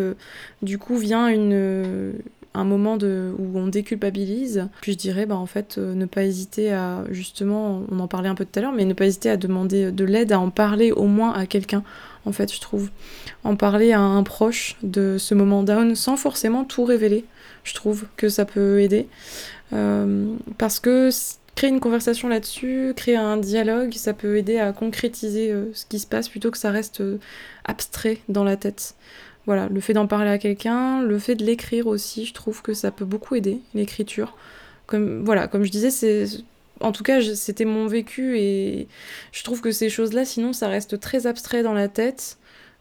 Du 0.63 0.79
coup, 0.79 0.97
vient 0.97 1.27
une 1.27 2.13
un 2.57 2.65
moment 2.65 2.97
où 2.97 3.57
on 3.57 3.67
déculpabilise, 3.67 4.67
puis 4.81 4.93
je 4.93 4.97
dirais 4.97 5.25
bah, 5.25 5.35
en 5.35 5.45
fait 5.45 5.77
ne 5.77 6.05
pas 6.05 6.23
hésiter 6.23 6.73
à 6.73 7.03
justement, 7.09 7.83
on 7.89 7.99
en 7.99 8.07
parlait 8.07 8.29
un 8.29 8.35
peu 8.35 8.45
tout 8.45 8.59
à 8.59 8.61
l'heure, 8.61 8.73
mais 8.73 8.85
ne 8.85 8.93
pas 8.93 9.05
hésiter 9.05 9.29
à 9.29 9.37
demander 9.37 9.91
de 9.91 10.03
l'aide, 10.03 10.31
à 10.31 10.39
en 10.39 10.49
parler 10.49 10.91
au 10.91 11.05
moins 11.05 11.33
à 11.33 11.45
quelqu'un 11.45 11.83
en 12.27 12.33
fait, 12.33 12.53
je 12.53 12.59
trouve. 12.59 12.89
En 13.43 13.55
parler 13.55 13.93
à 13.93 14.01
un 14.01 14.21
proche 14.23 14.75
de 14.83 15.17
ce 15.17 15.33
moment 15.33 15.63
down 15.63 15.95
sans 15.95 16.17
forcément 16.17 16.65
tout 16.65 16.83
révéler, 16.83 17.25
je 17.63 17.73
trouve 17.73 18.05
que 18.17 18.27
ça 18.29 18.45
peut 18.45 18.81
aider. 18.81 19.07
Euh, 19.73 20.27
parce 20.57 20.79
que 20.79 21.09
créer 21.55 21.69
une 21.69 21.79
conversation 21.79 22.27
là-dessus, 22.27 22.93
créer 22.95 23.15
un 23.15 23.37
dialogue, 23.37 23.93
ça 23.93 24.13
peut 24.13 24.37
aider 24.37 24.59
à 24.59 24.73
concrétiser 24.73 25.51
euh, 25.51 25.71
ce 25.73 25.85
qui 25.85 25.99
se 25.99 26.05
passe 26.05 26.29
plutôt 26.29 26.51
que 26.51 26.57
ça 26.57 26.69
reste 26.69 27.01
euh, 27.01 27.17
abstrait 27.65 28.19
dans 28.29 28.43
la 28.43 28.57
tête. 28.57 28.95
Voilà, 29.47 29.67
le 29.69 29.79
fait 29.79 29.93
d'en 29.93 30.07
parler 30.07 30.29
à 30.29 30.37
quelqu'un, 30.37 31.01
le 31.01 31.17
fait 31.17 31.35
de 31.35 31.43
l'écrire 31.43 31.87
aussi, 31.87 32.25
je 32.25 32.33
trouve 32.33 32.61
que 32.61 32.73
ça 32.73 32.91
peut 32.91 33.05
beaucoup 33.05 33.33
aider, 33.33 33.61
l'écriture. 33.73 34.35
Comme, 34.85 35.23
voilà, 35.23 35.47
comme 35.47 35.63
je 35.63 35.71
disais, 35.71 35.89
c'est 35.89 36.27
en 36.81 36.91
tout 36.91 37.03
cas, 37.03 37.21
c'était 37.21 37.65
mon 37.65 37.87
vécu 37.87 38.37
et 38.37 38.87
je 39.31 39.43
trouve 39.43 39.61
que 39.61 39.71
ces 39.71 39.89
choses-là, 39.89 40.25
sinon, 40.25 40.53
ça 40.53 40.67
reste 40.67 40.99
très 40.99 41.27
abstrait 41.27 41.63
dans 41.63 41.73
la 41.73 41.87
tête. 41.87 42.37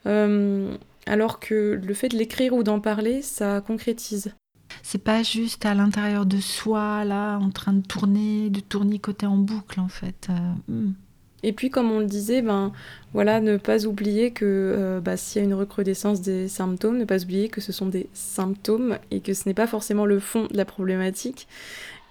Euh, 0.07 0.77
alors 1.07 1.41
que 1.41 1.81
le 1.83 1.95
fait 1.95 2.09
de 2.09 2.17
l'écrire 2.17 2.53
ou 2.53 2.63
d'en 2.63 2.81
parler, 2.81 3.23
ça 3.23 3.61
concrétise. 3.61 4.35
C'est 4.83 5.03
pas 5.03 5.23
juste 5.23 5.65
à 5.65 5.75
l'intérieur 5.75 6.27
de 6.27 6.39
soi, 6.39 7.05
là, 7.05 7.39
en 7.39 7.51
train 7.51 7.73
de 7.73 7.87
tourner, 7.87 8.51
de 8.51 8.61
tournicoter 8.61 9.27
en 9.27 9.37
boucle, 9.37 9.81
en 9.81 9.89
fait. 9.89 10.29
Euh, 10.31 10.73
hmm. 10.73 10.93
Et 11.43 11.53
puis, 11.53 11.71
comme 11.71 11.91
on 11.93 12.01
le 12.01 12.07
disait, 12.07 12.43
ben 12.43 12.73
voilà, 13.13 13.41
ne 13.41 13.57
pas 13.57 13.87
oublier 13.87 14.33
que 14.33 14.45
euh, 14.45 15.01
bah, 15.01 15.17
s'il 15.17 15.41
y 15.41 15.45
a 15.45 15.47
une 15.47 15.55
recrudescence 15.55 16.21
des 16.21 16.49
symptômes, 16.49 16.99
ne 16.99 17.05
pas 17.05 17.23
oublier 17.23 17.49
que 17.49 17.61
ce 17.61 17.73
sont 17.73 17.87
des 17.87 18.09
symptômes 18.15 18.99
et 19.11 19.21
que 19.21 19.35
ce 19.35 19.49
n'est 19.49 19.55
pas 19.55 19.67
forcément 19.67 20.07
le 20.07 20.19
fond 20.19 20.49
de 20.51 20.57
la 20.57 20.65
problématique 20.65 21.47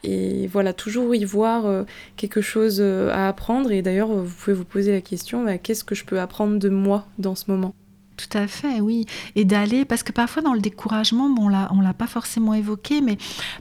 et 0.05 0.47
voilà, 0.47 0.73
toujours 0.73 1.15
y 1.15 1.25
voir 1.25 1.65
euh, 1.65 1.83
quelque 2.15 2.41
chose 2.41 2.77
euh, 2.79 3.09
à 3.11 3.27
apprendre. 3.27 3.71
Et 3.71 3.81
d'ailleurs, 3.81 4.09
vous 4.09 4.33
pouvez 4.35 4.55
vous 4.55 4.65
poser 4.65 4.91
la 4.91 5.01
question, 5.01 5.43
bah, 5.43 5.57
qu'est-ce 5.57 5.83
que 5.83 5.95
je 5.95 6.05
peux 6.05 6.19
apprendre 6.19 6.59
de 6.59 6.69
moi 6.69 7.07
dans 7.17 7.35
ce 7.35 7.49
moment? 7.49 7.73
Tout 8.17 8.37
à 8.37 8.47
fait, 8.47 8.79
oui. 8.81 9.05
Et 9.35 9.45
d'aller, 9.45 9.85
parce 9.85 10.03
que 10.03 10.11
parfois 10.11 10.41
dans 10.41 10.53
le 10.53 10.61
découragement, 10.61 11.29
bon, 11.29 11.47
là, 11.47 11.69
on 11.71 11.81
l'a 11.81 11.93
pas 11.93 12.07
forcément 12.07 12.53
évoqué, 12.53 13.01
mais 13.01 13.17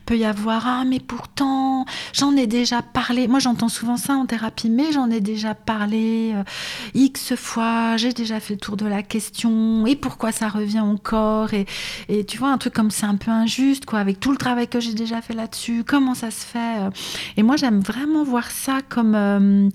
peut 0.06 0.16
y 0.16 0.24
avoir 0.24 0.66
ah 0.66 0.84
mais 0.84 1.00
pourtant 1.00 1.84
j'en 2.12 2.36
ai 2.36 2.46
déjà 2.46 2.82
parlé. 2.82 3.28
Moi 3.28 3.38
j'entends 3.38 3.68
souvent 3.68 3.96
ça 3.96 4.14
en 4.14 4.26
thérapie, 4.26 4.70
mais 4.70 4.92
j'en 4.92 5.10
ai 5.10 5.20
déjà 5.20 5.54
parlé 5.54 6.32
euh, 6.34 6.42
x 6.94 7.34
fois, 7.34 7.96
j'ai 7.96 8.12
déjà 8.12 8.40
fait 8.40 8.54
le 8.54 8.60
tour 8.60 8.76
de 8.76 8.86
la 8.86 9.02
question. 9.02 9.86
Et 9.86 9.96
pourquoi 9.96 10.32
ça 10.32 10.48
revient 10.48 10.80
encore? 10.80 11.54
Et, 11.54 11.66
et 12.08 12.24
tu 12.24 12.38
vois 12.38 12.50
un 12.50 12.58
truc 12.58 12.74
comme 12.74 12.90
c'est 12.90 13.06
un 13.06 13.16
peu 13.16 13.30
injuste 13.30 13.84
quoi, 13.86 13.98
avec 13.98 14.20
tout 14.20 14.30
le 14.30 14.38
travail 14.38 14.68
que 14.68 14.80
j'ai 14.80 14.94
déjà 14.94 15.20
fait 15.20 15.34
là-dessus. 15.34 15.84
Comment 15.84 16.14
ça 16.14 16.30
se 16.30 16.44
fait 16.44 16.78
euh? 16.78 16.90
Et 17.36 17.42
moi 17.42 17.56
j'aime 17.56 17.80
vraiment 17.80 18.24
voir 18.24 18.50
ça 18.50 18.80
comme 18.88 19.14
euh, 19.14 19.68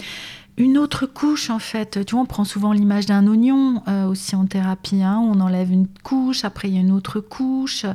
une 0.60 0.78
autre 0.78 1.06
couche 1.06 1.50
en 1.50 1.58
fait. 1.58 2.06
Tu 2.06 2.14
vois, 2.14 2.24
on 2.24 2.26
prend 2.26 2.44
souvent 2.44 2.74
l'image 2.74 3.06
d'un 3.06 3.26
oignon 3.28 3.82
euh, 3.88 4.06
aussi 4.06 4.36
en 4.36 4.46
thérapie. 4.46 5.02
Hein, 5.02 5.20
on 5.24 5.40
enlève 5.40 5.72
une 5.72 5.88
couche, 6.04 6.44
après 6.44 6.68
il 6.68 6.76
y 6.76 6.78
a 6.78 6.82
une 6.82 6.92
autre 6.92 7.22
couche. 7.22 7.86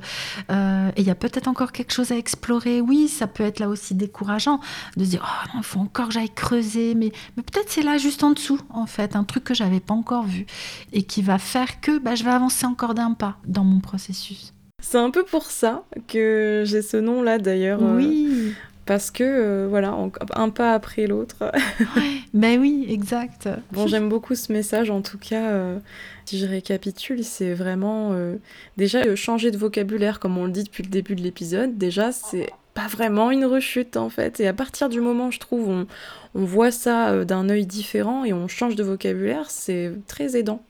Euh, 0.50 0.88
et 0.96 1.02
il 1.02 1.06
y 1.06 1.10
a 1.10 1.14
peut-être 1.14 1.46
encore 1.46 1.72
quelque 1.72 1.92
chose 1.92 2.10
à 2.10 2.16
explorer. 2.16 2.80
Oui, 2.80 3.06
ça 3.08 3.26
peut 3.26 3.44
être 3.44 3.60
là 3.60 3.68
aussi 3.68 3.94
décourageant 3.94 4.60
de 4.96 5.04
se 5.04 5.10
dire 5.10 5.22
oh 5.24 5.48
non, 5.54 5.60
il 5.60 5.64
faut 5.64 5.80
encore 5.80 6.08
que 6.08 6.14
j'aille 6.14 6.34
creuser. 6.34 6.94
Mais, 6.94 7.12
mais 7.36 7.42
peut-être 7.42 7.70
c'est 7.70 7.82
là 7.82 7.98
juste 7.98 8.24
en 8.24 8.30
dessous 8.30 8.60
en 8.70 8.86
fait, 8.86 9.14
un 9.14 9.24
truc 9.24 9.44
que 9.44 9.54
j'avais 9.54 9.80
pas 9.80 9.94
encore 9.94 10.24
vu 10.24 10.46
et 10.92 11.02
qui 11.02 11.20
va 11.20 11.38
faire 11.38 11.82
que 11.82 11.98
bah, 11.98 12.14
je 12.14 12.24
vais 12.24 12.30
avancer 12.30 12.64
encore 12.64 12.94
d'un 12.94 13.12
pas 13.12 13.36
dans 13.46 13.64
mon 13.64 13.80
processus. 13.80 14.54
C'est 14.82 14.98
un 14.98 15.10
peu 15.10 15.24
pour 15.24 15.50
ça 15.50 15.84
que 16.08 16.62
j'ai 16.66 16.82
ce 16.82 16.96
nom-là 16.96 17.38
d'ailleurs. 17.38 17.82
Euh, 17.82 17.96
oui 17.96 18.54
parce 18.86 19.10
que 19.10 19.24
euh, 19.24 19.66
voilà, 19.68 19.96
un 20.34 20.48
pas 20.50 20.74
après 20.74 21.06
l'autre. 21.06 21.50
ben 22.34 22.60
oui, 22.60 22.86
exact. 22.88 23.48
Bon, 23.72 23.86
j'aime 23.86 24.08
beaucoup 24.08 24.34
ce 24.34 24.52
message 24.52 24.90
en 24.90 25.00
tout 25.00 25.18
cas. 25.18 25.50
Euh, 25.50 25.78
si 26.26 26.38
je 26.38 26.46
récapitule, 26.46 27.24
c'est 27.24 27.54
vraiment 27.54 28.10
euh, 28.12 28.36
déjà 28.76 29.14
changer 29.16 29.50
de 29.50 29.56
vocabulaire, 29.56 30.20
comme 30.20 30.36
on 30.36 30.44
le 30.44 30.52
dit 30.52 30.64
depuis 30.64 30.82
le 30.82 30.90
début 30.90 31.14
de 31.14 31.22
l'épisode. 31.22 31.78
Déjà, 31.78 32.12
c'est 32.12 32.50
pas 32.74 32.86
vraiment 32.86 33.30
une 33.30 33.46
rechute 33.46 33.96
en 33.96 34.10
fait. 34.10 34.40
Et 34.40 34.48
à 34.48 34.52
partir 34.52 34.90
du 34.90 35.00
moment, 35.00 35.30
je 35.30 35.40
trouve, 35.40 35.68
on, 35.68 35.86
on 36.34 36.44
voit 36.44 36.70
ça 36.70 37.24
d'un 37.24 37.48
œil 37.48 37.64
différent 37.64 38.24
et 38.24 38.34
on 38.34 38.48
change 38.48 38.76
de 38.76 38.82
vocabulaire, 38.82 39.50
c'est 39.50 39.92
très 40.06 40.36
aidant. 40.36 40.62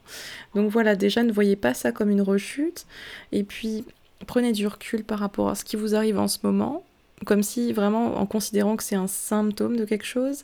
Donc 0.54 0.70
voilà, 0.70 0.94
déjà, 0.94 1.24
ne 1.24 1.32
voyez 1.32 1.56
pas 1.56 1.74
ça 1.74 1.90
comme 1.90 2.10
une 2.10 2.22
rechute. 2.22 2.86
Et 3.32 3.42
puis, 3.42 3.84
prenez 4.26 4.52
du 4.52 4.68
recul 4.68 5.02
par 5.02 5.18
rapport 5.18 5.48
à 5.48 5.56
ce 5.56 5.64
qui 5.64 5.74
vous 5.74 5.96
arrive 5.96 6.18
en 6.20 6.28
ce 6.28 6.38
moment 6.44 6.84
comme 7.26 7.42
si 7.42 7.72
vraiment 7.72 8.18
en 8.18 8.26
considérant 8.26 8.76
que 8.76 8.82
c'est 8.82 8.96
un 8.96 9.06
symptôme 9.06 9.76
de 9.76 9.84
quelque 9.84 10.04
chose, 10.04 10.42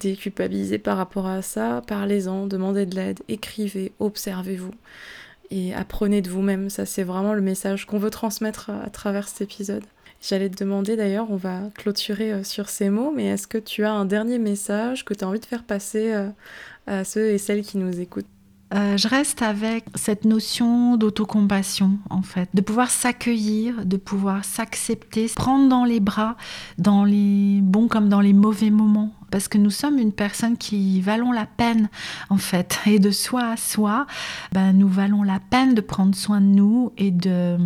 déculpabiliser 0.00 0.78
par 0.78 0.96
rapport 0.96 1.26
à 1.26 1.42
ça, 1.42 1.82
parlez-en, 1.86 2.46
demandez 2.46 2.86
de 2.86 2.94
l'aide, 2.94 3.20
écrivez, 3.28 3.92
observez-vous 3.98 4.72
et 5.50 5.74
apprenez 5.74 6.22
de 6.22 6.30
vous-même. 6.30 6.70
Ça, 6.70 6.86
c'est 6.86 7.02
vraiment 7.02 7.34
le 7.34 7.42
message 7.42 7.86
qu'on 7.86 7.98
veut 7.98 8.10
transmettre 8.10 8.70
à 8.70 8.90
travers 8.90 9.28
cet 9.28 9.42
épisode. 9.42 9.84
J'allais 10.20 10.48
te 10.48 10.62
demander 10.62 10.96
d'ailleurs, 10.96 11.30
on 11.30 11.36
va 11.36 11.60
clôturer 11.74 12.44
sur 12.44 12.68
ces 12.68 12.90
mots, 12.90 13.12
mais 13.14 13.26
est-ce 13.26 13.48
que 13.48 13.58
tu 13.58 13.84
as 13.84 13.92
un 13.92 14.04
dernier 14.04 14.38
message 14.38 15.04
que 15.04 15.14
tu 15.14 15.24
as 15.24 15.28
envie 15.28 15.40
de 15.40 15.44
faire 15.44 15.64
passer 15.64 16.14
à 16.86 17.04
ceux 17.04 17.30
et 17.30 17.38
celles 17.38 17.62
qui 17.62 17.76
nous 17.76 18.00
écoutent? 18.00 18.26
Euh, 18.74 18.96
je 18.96 19.06
reste 19.06 19.42
avec 19.42 19.84
cette 19.94 20.24
notion 20.24 20.96
d'autocompassion, 20.96 21.98
en 22.08 22.22
fait, 22.22 22.48
de 22.54 22.60
pouvoir 22.62 22.90
s'accueillir, 22.90 23.84
de 23.84 23.96
pouvoir 23.96 24.44
s'accepter, 24.44 25.30
prendre 25.34 25.68
dans 25.68 25.84
les 25.84 26.00
bras, 26.00 26.36
dans 26.78 27.04
les 27.04 27.60
bons 27.62 27.88
comme 27.88 28.08
dans 28.08 28.20
les 28.20 28.32
mauvais 28.32 28.70
moments, 28.70 29.12
parce 29.32 29.48
que 29.48 29.58
nous 29.58 29.70
sommes 29.70 29.98
une 29.98 30.12
personne 30.12 30.56
qui 30.56 31.00
valons 31.00 31.32
la 31.32 31.46
peine 31.46 31.88
en 32.30 32.36
fait. 32.36 32.78
Et 32.86 33.00
de 33.00 33.10
soi 33.10 33.52
à 33.52 33.56
soi 33.56 34.06
ben, 34.52 34.72
nous 34.72 34.88
valons 34.88 35.24
la 35.24 35.40
peine 35.40 35.74
de 35.74 35.80
prendre 35.80 36.14
soin 36.14 36.40
de 36.40 36.46
nous 36.46 36.92
et 36.98 37.10
de, 37.10 37.56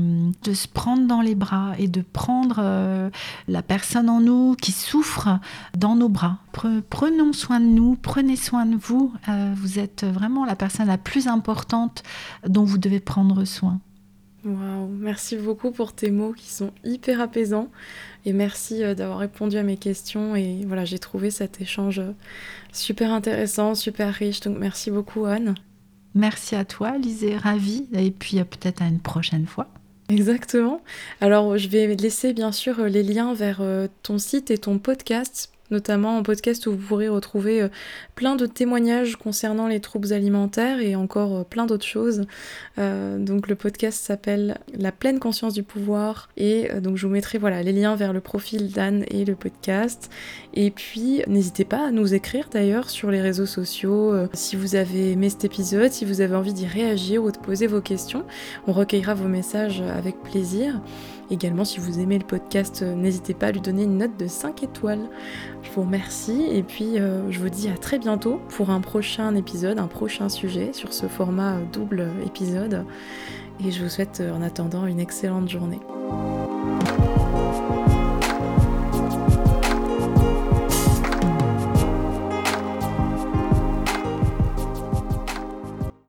se 0.45 0.69
prendre 0.69 1.07
dans 1.07 1.21
les 1.21 1.35
bras 1.35 1.73
et 1.79 1.89
de 1.89 2.01
prendre 2.01 2.61
euh, 2.61 3.11
la 3.49 3.63
personne 3.63 4.09
en 4.09 4.21
nous 4.21 4.55
qui 4.55 4.73
souffre 4.73 5.41
dans 5.77 5.97
nos 5.97 6.09
bras. 6.09 6.39
Prenons 6.89 7.33
soin 7.33 7.61
de 7.61 7.67
nous 7.67 7.97
prenez 7.97 8.37
soin 8.37 8.65
de 8.65 8.77
vous. 8.77 9.13
Euh, 9.29 9.53
vous 9.57 9.79
êtes 9.79 10.05
vraiment 10.05 10.45
la 10.45 10.55
personne 10.55 10.87
la 10.87 10.99
plus 10.99 11.27
importante 11.27 12.05
dont 12.47 12.65
vous 12.65 12.79
devez 12.79 13.01
prendre 13.01 13.45
soin 13.45 13.81
Waouh, 14.47 14.87
merci 14.87 15.37
beaucoup 15.37 15.73
pour 15.73 15.93
tes 15.93 16.13
mots 16.13 16.33
qui 16.33 16.49
sont 16.51 16.71
hyper 16.85 17.21
apaisants 17.21 17.69
et 18.25 18.33
merci 18.33 18.85
euh, 18.85 18.95
d'avoir 18.95 19.19
répondu 19.19 19.57
à 19.57 19.65
mes 19.65 19.77
questions 19.77 20.37
et 20.37 20.65
voilà, 20.65 20.85
j'ai 20.85 21.01
trouvé 21.01 21.33
cet 21.33 21.61
échange 21.61 21.99
euh, 21.99 22.13
super 22.73 23.13
intéressant, 23.13 23.75
super 23.75 24.15
riche. 24.15 24.39
Donc 24.39 24.57
merci 24.57 24.93
beaucoup 24.93 25.25
Anne. 25.25 25.57
Merci 26.15 26.55
à 26.55 26.65
toi 26.65 26.97
Lisée, 26.97 27.37
ravie 27.37 27.89
et 27.93 28.13
puis 28.13 28.39
euh, 28.39 28.45
peut-être 28.45 28.83
à 28.83 28.87
une 28.87 29.01
prochaine 29.01 29.47
fois. 29.47 29.67
Exactement. 30.11 30.81
Alors 31.21 31.59
je 31.59 31.67
vais 31.67 31.97
laisser 31.97 32.33
bien 32.33 32.53
sûr 32.53 32.85
les 32.85 33.03
liens 33.03 33.35
vers 33.35 33.61
ton 34.05 34.19
site 34.19 34.53
et 34.53 34.59
ton 34.59 34.79
podcast 34.79 35.51
notamment 35.71 36.17
en 36.17 36.23
podcast 36.23 36.67
où 36.67 36.73
vous 36.73 36.87
pourrez 36.87 37.09
retrouver 37.09 37.63
euh, 37.63 37.69
plein 38.15 38.37
de 38.37 38.47
témoignages 38.47 39.17
concernant 39.17 39.69
les 39.69 39.81
troubles 39.81 40.13
alimentaires 40.13 40.81
et 40.81 40.97
encore 40.97 41.37
euh, 41.37 41.45
plein 41.45 41.67
d'autres 41.67 41.87
choses. 41.87 42.25
Euh, 42.79 43.19
donc 43.19 43.49
le 43.49 43.55
podcast 43.55 44.03
s'appelle 44.03 44.59
La 44.77 44.93
pleine 44.93 45.19
conscience 45.19 45.55
du 45.55 45.63
pouvoir 45.63 46.29
et 46.37 46.69
donc 46.81 46.97
je 46.97 47.07
vous 47.07 47.13
mettrai 47.13 47.39
voilà 47.39 47.63
les 47.63 47.73
liens 47.73 47.97
vers 47.97 48.13
le 48.13 48.21
profil 48.21 48.71
d'Anne 48.71 49.05
et 49.09 49.25
le 49.25 49.35
podcast. 49.35 50.11
Et 50.55 50.71
puis 50.71 51.23
n'hésitez 51.27 51.65
pas 51.65 51.87
à 51.87 51.91
nous 51.91 52.15
écrire 52.15 52.49
d'ailleurs 52.51 52.91
sur 52.91 53.11
les 53.11 53.21
réseaux 53.21 53.47
sociaux 53.47 54.15
si 54.33 54.57
vous 54.57 54.75
avez 54.75 55.13
aimé 55.13 55.29
cet 55.29 55.45
épisode, 55.45 55.93
si 55.93 56.05
vous 56.05 56.21
avez 56.21 56.35
envie 56.35 56.53
d'y 56.53 56.67
réagir 56.67 57.23
ou 57.23 57.31
de 57.31 57.39
poser 57.39 57.67
vos 57.67 57.81
questions. 57.81 58.25
On 58.67 58.73
recueillera 58.73 59.15
vos 59.15 59.29
messages 59.29 59.81
avec 59.81 60.21
plaisir. 60.23 60.81
Également, 61.31 61.65
si 61.65 61.81
vous 61.81 61.99
aimez 61.99 62.19
le 62.19 62.25
podcast, 62.25 62.83
euh, 62.83 62.95
n'hésitez 62.95 63.35
pas 63.35 63.47
à 63.47 63.53
lui 63.53 63.61
donner 63.61 63.83
une 63.83 63.99
note 63.99 64.17
de 64.17 64.29
5 64.29 64.63
étoiles. 64.63 65.09
Je 65.63 65.71
vous 65.73 65.83
remercie 65.83 66.47
et 66.51 66.63
puis 66.63 66.99
euh, 66.99 67.31
je 67.31 67.41
vous 67.41 67.49
dis 67.49 67.69
à 67.69 67.77
très 67.77 67.99
bientôt 67.99 68.41
pour 68.49 68.71
un 68.71 68.81
prochain 68.81 69.35
épisode, 69.35 69.79
un 69.79 69.89
prochain 69.89 70.29
sujet 70.29 70.73
sur 70.73 70.93
ce 70.93 71.07
format 71.07 71.57
euh, 71.57 71.65
double 71.73 72.09
épisode. 72.25 72.85
Et 73.65 73.73
je 73.73 73.83
vous 73.83 73.89
souhaite 73.89 74.23
en 74.35 74.43
attendant 74.43 74.87
une 74.87 75.01
excellente 75.01 75.49
journée. 75.49 75.81